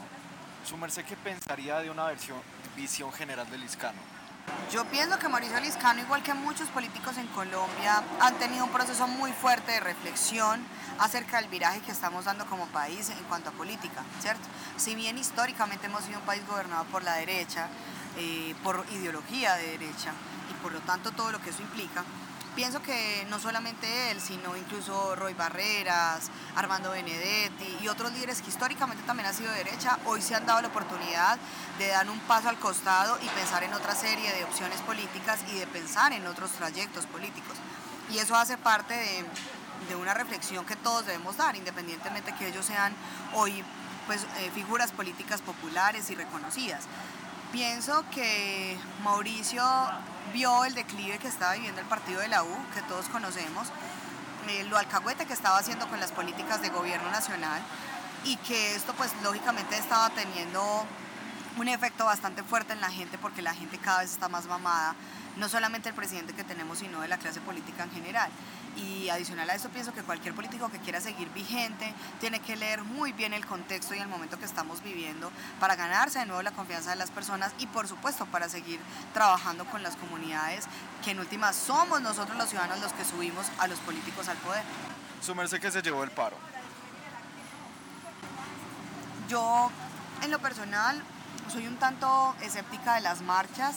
[0.64, 2.40] Su merced, ¿qué pensaría de una versión,
[2.74, 4.00] visión general de Liscano?
[4.72, 9.07] Yo pienso que Mauricio Liscano, igual que muchos políticos en Colombia, han tenido un proceso
[9.07, 10.64] muy fuerte de reflexión
[10.99, 14.49] acerca del viraje que estamos dando como país en cuanto a política, ¿cierto?
[14.78, 17.68] Si bien históricamente hemos sido un país gobernado por la derecha,
[18.16, 20.12] eh, por ideología de derecha,
[20.51, 22.03] y por lo tanto todo lo que eso implica,
[22.55, 28.50] pienso que no solamente él, sino incluso Roy Barreras, Armando Benedetti y otros líderes que
[28.50, 31.38] históricamente también han sido de derecha, hoy se han dado la oportunidad
[31.78, 35.59] de dar un paso al costado y pensar en otra serie de opciones políticas y
[35.59, 37.57] de pensar en otros trayectos políticos.
[38.11, 39.24] Y eso hace parte de,
[39.94, 42.94] una reflexión que todos debemos dar, independientemente que ellos sean
[43.34, 43.62] hoy
[44.07, 46.84] pues, eh, figuras políticas populares y reconocidas.
[47.53, 49.62] Pienso que Mauricio
[50.32, 53.68] vio el declive que estaba viviendo el partido de la U, que todos conocemos,
[54.48, 57.61] eh, lo alcahuete que estaba haciendo con las políticas de gobierno nacional
[58.24, 60.86] y que esto pues lógicamente estaba teniendo
[61.57, 64.94] un efecto bastante fuerte en la gente porque la gente cada vez está más mamada,
[65.36, 68.30] no solamente el presidente que tenemos, sino de la clase política en general.
[68.74, 72.82] Y adicional a eso pienso que cualquier político que quiera seguir vigente tiene que leer
[72.82, 75.30] muy bien el contexto y el momento que estamos viviendo
[75.61, 78.80] para ganarse de nuevo la confianza de las personas y por supuesto para seguir
[79.12, 80.64] trabajando con las comunidades
[81.05, 84.62] que en últimas somos nosotros los ciudadanos los que subimos a los políticos al poder.
[85.20, 86.38] Su merced que se llevó el paro.
[89.28, 89.70] Yo
[90.22, 91.03] en lo personal
[91.51, 93.76] soy un tanto escéptica de las marchas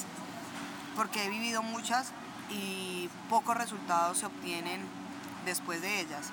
[0.95, 2.11] porque he vivido muchas
[2.49, 4.81] y pocos resultados se obtienen
[5.45, 6.31] después de ellas.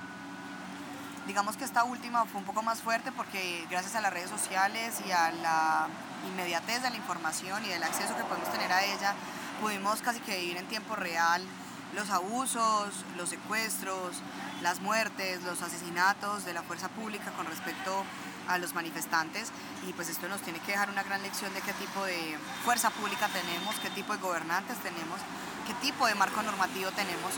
[1.26, 5.00] Digamos que esta última fue un poco más fuerte porque gracias a las redes sociales
[5.06, 5.88] y a la
[6.28, 9.14] inmediatez de la información y del acceso que podemos tener a ella,
[9.60, 11.42] pudimos casi que vivir en tiempo real
[11.94, 14.16] los abusos, los secuestros,
[14.62, 19.50] las muertes, los asesinatos de la fuerza pública con respecto a los manifestantes
[19.88, 22.90] y pues esto nos tiene que dejar una gran lección de qué tipo de fuerza
[22.90, 25.20] pública tenemos, qué tipo de gobernantes tenemos,
[25.66, 27.32] qué tipo de marco normativo tenemos.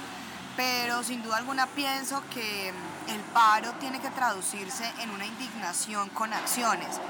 [0.56, 6.32] Pero sin duda alguna pienso que el paro tiene que traducirse en una indignación con
[6.32, 7.00] acciones.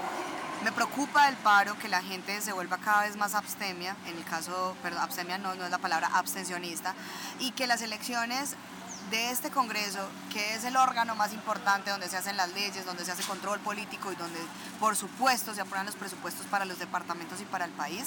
[0.62, 4.24] Me preocupa el paro, que la gente se vuelva cada vez más abstemia, en el
[4.24, 6.94] caso, perdón, abstemia no, no es la palabra, abstencionista,
[7.38, 8.56] y que las elecciones
[9.10, 10.00] de este Congreso,
[10.32, 13.60] que es el órgano más importante donde se hacen las leyes, donde se hace control
[13.60, 14.38] político y donde
[14.80, 18.06] por supuesto se aprueban los presupuestos para los departamentos y para el país,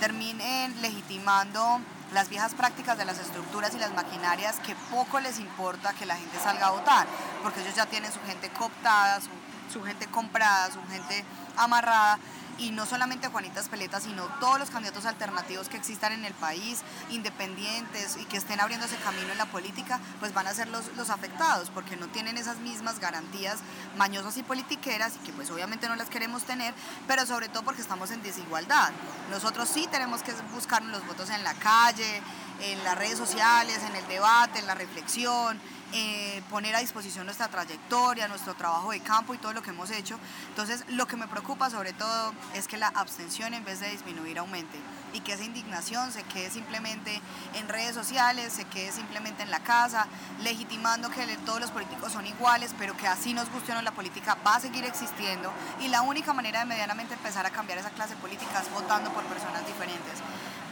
[0.00, 1.80] terminen legitimando
[2.12, 6.16] las viejas prácticas de las estructuras y las maquinarias que poco les importa que la
[6.16, 7.06] gente salga a votar,
[7.42, 9.28] porque ellos ya tienen su gente cooptada, su,
[9.72, 11.24] su gente comprada, su gente
[11.56, 12.18] amarrada
[12.58, 16.80] y no solamente Juanita Espeleta, sino todos los candidatos alternativos que existan en el país,
[17.10, 20.94] independientes y que estén abriendo ese camino en la política, pues van a ser los,
[20.96, 23.58] los afectados, porque no tienen esas mismas garantías
[23.96, 26.74] mañosas y politiqueras y que pues obviamente no las queremos tener,
[27.06, 28.90] pero sobre todo porque estamos en desigualdad.
[29.30, 32.22] Nosotros sí tenemos que buscar los votos en la calle,
[32.60, 35.60] en las redes sociales, en el debate, en la reflexión,
[35.94, 39.90] eh, poner a disposición nuestra trayectoria, nuestro trabajo de campo y todo lo que hemos
[39.90, 40.18] hecho.
[40.48, 44.38] Entonces, lo que me preocupa sobre todo es que la abstención en vez de disminuir
[44.38, 44.78] aumente
[45.14, 47.22] y que esa indignación se quede simplemente
[47.54, 50.06] en redes sociales, se quede simplemente en la casa,
[50.40, 53.92] legitimando que todos los políticos son iguales, pero que así nos guste o no la
[53.92, 57.90] política va a seguir existiendo y la única manera de medianamente empezar a cambiar esa
[57.90, 60.14] clase política es votando por personas diferentes.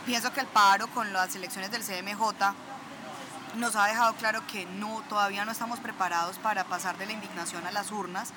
[0.04, 2.75] Pienso que el paro con las elecciones del CMJ
[3.56, 7.66] nos ha dejado claro que no, todavía no estamos preparados para pasar de la indignación
[7.66, 8.32] a las urnas,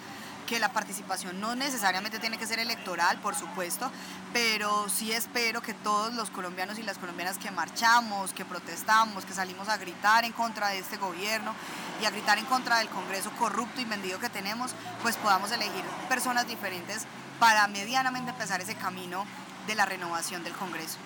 [0.47, 3.91] que la participación no necesariamente tiene que ser electoral, por supuesto,
[4.33, 9.33] pero sí espero que todos los colombianos y las colombianas que marchamos, que protestamos, que
[9.33, 11.53] salimos a gritar en contra de este gobierno
[12.01, 14.71] y a gritar en contra del Congreso corrupto y vendido que tenemos,
[15.03, 17.05] pues podamos elegir personas diferentes
[17.39, 19.25] para medianamente empezar ese camino
[19.67, 20.97] de la renovación del Congreso.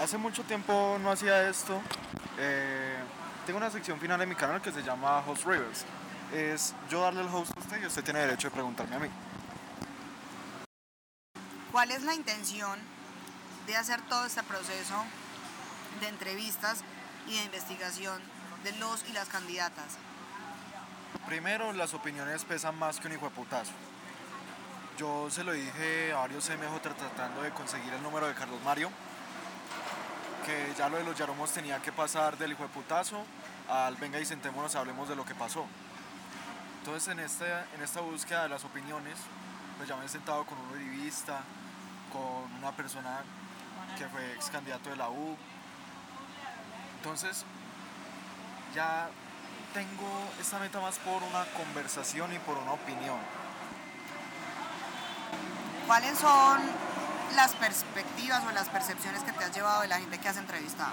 [0.00, 1.80] Hace mucho tiempo no hacía esto.
[2.38, 2.96] Eh,
[3.46, 5.84] tengo una sección final en mi canal que se llama Host Rivers.
[6.32, 9.08] Es yo darle el host a usted y usted tiene derecho de preguntarme a mí.
[11.70, 12.78] ¿Cuál es la intención
[13.66, 15.04] de hacer todo este proceso
[16.00, 16.82] de entrevistas
[17.28, 18.20] y de investigación
[18.64, 19.98] de los y las candidatas?
[21.26, 23.72] Primero, las opiniones pesan más que un hijo de putazo.
[24.98, 28.90] Yo se lo dije a varios CMJ tratando de conseguir el número de Carlos Mario
[30.44, 33.24] que ya lo de los Yaromos tenía que pasar del hijo de putazo
[33.68, 35.66] al venga y sentémonos, hablemos de lo que pasó.
[36.80, 39.14] Entonces en, este, en esta búsqueda de las opiniones,
[39.76, 41.40] pues ya me he sentado con un uribista,
[42.12, 43.20] con una persona
[43.96, 45.36] que fue ex candidato de la U.
[46.98, 47.44] Entonces
[48.74, 49.08] ya
[49.72, 53.18] tengo esta meta más por una conversación y por una opinión.
[55.86, 56.60] ¿Cuáles son
[57.34, 60.92] las perspectivas o las percepciones que te has llevado de la gente que has entrevistado?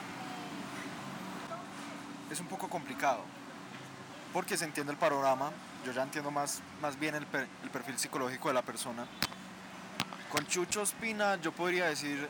[2.31, 3.21] Es un poco complicado,
[4.33, 5.51] porque se entiende el panorama,
[5.85, 9.05] yo ya entiendo más, más bien el, per- el perfil psicológico de la persona.
[10.31, 12.29] Con Chucho Espina yo podría decir,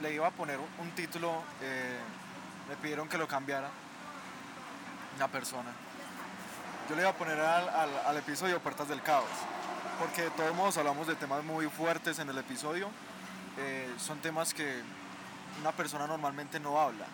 [0.00, 1.98] le, iba a poner un, título, eh,
[2.68, 3.68] me pidieron que lo cambiara,
[5.16, 5.70] una persona.
[6.88, 7.68] Yo le iba a poner al-
[8.06, 9.28] al episodio Puertas del Caos,
[9.98, 12.88] porque de todos modos hablamos de temas muy fuertes en el episodio,
[13.60, 14.80] eh, son temas que
[15.60, 17.04] una persona normalmente no habla,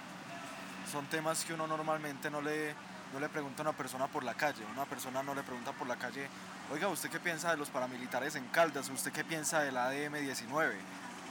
[0.90, 2.72] son temas que uno normalmente no le,
[3.12, 5.88] no le pregunta a una persona por la calle, una persona no le pregunta por
[5.88, 6.28] la calle,
[6.72, 8.88] oiga, ¿usted qué piensa de los paramilitares en Caldas?
[8.88, 10.72] ¿Usted qué piensa del ADM-19?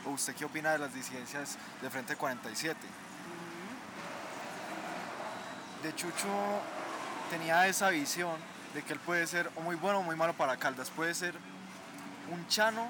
[0.06, 2.78] ¿O usted qué opina de las disidencias de Frente 47?
[5.82, 6.28] De Chucho
[7.30, 8.36] tenía esa visión
[8.74, 11.36] de que él puede ser o muy bueno o muy malo para Caldas, puede ser
[12.32, 12.90] un chano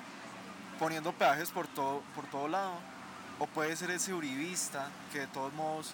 [0.80, 2.73] poniendo peajes por todo, por todo lado,
[3.39, 5.93] o puede ser ese uribista que de todos modos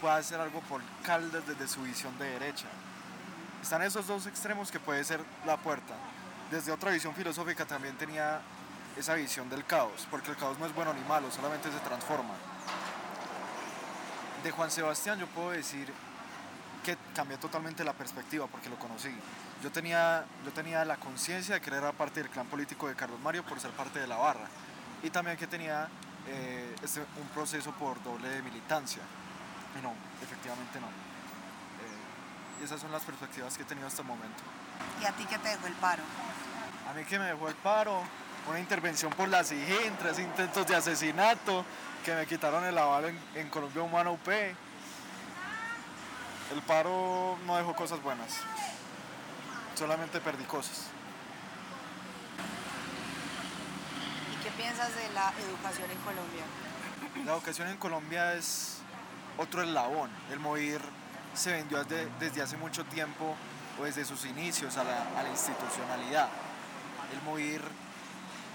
[0.00, 2.66] pueda hacer algo por Caldas desde su visión de derecha.
[3.62, 5.94] Están esos dos extremos que puede ser la puerta.
[6.50, 8.40] Desde otra visión filosófica también tenía
[8.96, 12.34] esa visión del caos, porque el caos no es bueno ni malo, solamente se transforma.
[14.42, 15.92] De Juan Sebastián yo puedo decir
[16.86, 19.10] que cambió totalmente la perspectiva porque lo conocí.
[19.60, 23.18] Yo tenía, yo tenía la conciencia de que era parte del clan político de Carlos
[23.20, 24.46] Mario por ser parte de la barra
[25.02, 25.88] y también que tenía
[26.28, 29.02] eh, este, un proceso por doble militancia.
[29.76, 30.86] Y no, efectivamente no.
[30.86, 34.44] Eh, y esas son las perspectivas que he tenido hasta el momento.
[35.02, 36.04] ¿Y a ti qué te dejó el paro?
[36.88, 38.00] A mí que me dejó el paro,
[38.48, 41.64] una intervención por la SIGIN, tres intentos de asesinato,
[42.04, 44.28] que me quitaron el aval en, en Colombia Humana UP.
[46.52, 48.36] El paro no dejó cosas buenas,
[49.74, 50.86] solamente perdí cosas.
[54.32, 56.44] ¿Y qué piensas de la educación en Colombia?
[57.24, 58.78] La educación en Colombia es
[59.38, 60.10] otro eslabón.
[60.30, 60.80] El MOVIR
[61.34, 63.34] se vendió desde, desde hace mucho tiempo
[63.80, 66.28] o desde sus inicios a la, a la institucionalidad.
[67.12, 67.62] El MOVIR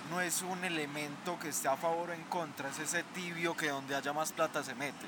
[0.10, 3.70] no es un elemento que esté a favor o en contra, es ese tibio que
[3.70, 5.08] donde haya más plata se mete.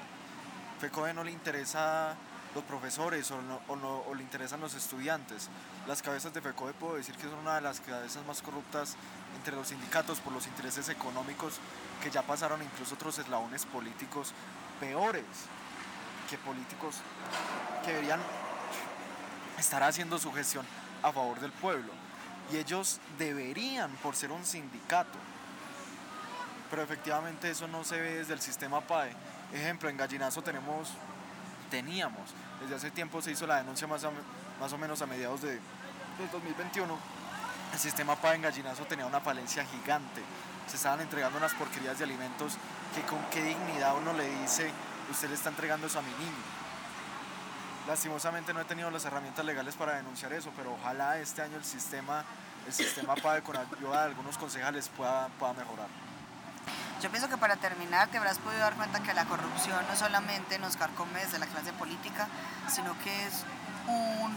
[0.80, 2.16] FECODE no le interesa
[2.56, 5.50] los profesores o, no, o, no, o, le interesan los estudiantes.
[5.88, 8.96] Las cabezas de FECODE puedo decir que son una de las cabezas más corruptas
[9.38, 11.60] entre los sindicatos por los intereses económicos
[12.02, 14.34] que ya pasaron incluso otros eslabones políticos
[14.80, 15.24] peores
[16.30, 16.96] que políticos
[17.84, 18.20] que deberían
[19.58, 20.66] estar haciendo su gestión
[21.02, 21.92] a favor del pueblo.
[22.52, 25.18] Y ellos deberían, por ser un sindicato,
[26.70, 29.16] pero efectivamente eso no se ve desde el sistema PAE.
[29.54, 30.90] Ejemplo, en Gallinazo tenemos,
[31.74, 32.22] teníamos,
[32.62, 34.06] desde hace tiempo se hizo la denuncia más,
[34.60, 36.96] más o menos a mediados de, de 2021,
[37.74, 40.22] el sistema PAE en Gallinazo tenía una falencia gigante.
[40.68, 42.60] Se estaban entregando unas porquerías de alimentos
[42.94, 44.70] que con qué dignidad uno le dice,
[45.10, 46.44] usted le está entregando eso a mi niño.
[47.88, 51.66] Lastimosamente no he tenido las herramientas legales para denunciar eso, pero ojalá este año el
[51.66, 52.24] sistema,
[52.68, 56.03] el sistema PAE con ayuda de algunos concejales pueda, pueda mejorar.
[57.04, 60.58] Yo pienso que para terminar te habrás podido dar cuenta que la corrupción no solamente
[60.58, 62.30] nos carcome desde la clase política,
[62.70, 63.44] sino que es
[63.88, 64.34] un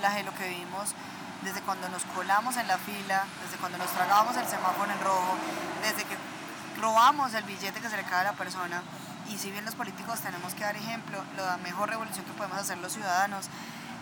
[0.00, 0.96] flagelo que vivimos
[1.42, 5.36] desde cuando nos colamos en la fila, desde cuando nos tragábamos el semáforo en rojo,
[5.80, 6.16] desde que
[6.80, 8.82] robamos el billete que se le cae a la persona.
[9.28, 12.78] Y si bien los políticos tenemos que dar ejemplo, la mejor revolución que podemos hacer
[12.78, 13.46] los ciudadanos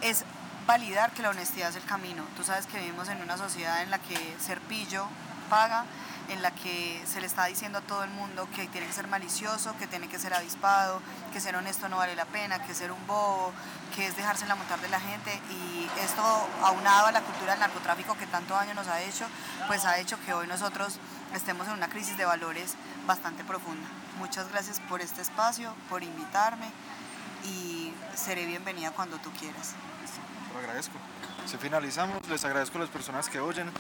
[0.01, 0.25] es
[0.67, 2.25] validar que la honestidad es el camino.
[2.35, 5.07] Tú sabes que vivimos en una sociedad en la que ser pillo
[5.51, 5.85] paga,
[6.29, 9.07] en la que se le está diciendo a todo el mundo que tiene que ser
[9.07, 11.01] malicioso, que tiene que ser avispado,
[11.33, 13.53] que ser honesto no vale la pena, que ser un bobo,
[13.95, 16.23] que es dejarse la montar de la gente y esto
[16.63, 19.27] aunado a la cultura del narcotráfico que tanto daño nos ha hecho,
[19.67, 20.99] pues ha hecho que hoy nosotros
[21.35, 22.75] estemos en una crisis de valores
[23.07, 23.89] bastante profunda.
[24.19, 26.67] Muchas gracias por este espacio, por invitarme
[27.45, 29.75] y seré bienvenida cuando tú quieras.
[30.53, 30.95] Lo agradezco.
[31.47, 33.71] Si finalizamos, les agradezco a las personas que oyen,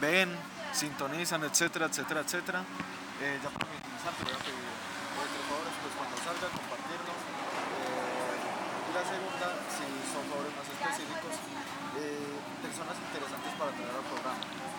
[0.00, 0.34] ven,
[0.74, 2.60] sintonizan, etcétera, etcétera, etcétera.
[3.22, 4.74] Eh, ya para finalizar, te voy a pedir
[5.14, 7.14] por favor, pues cuando salga, compartirlo.
[7.14, 11.34] Eh, y la segunda, si son favores más específicos,
[11.96, 14.63] eh, personas interesantes para traer al programa.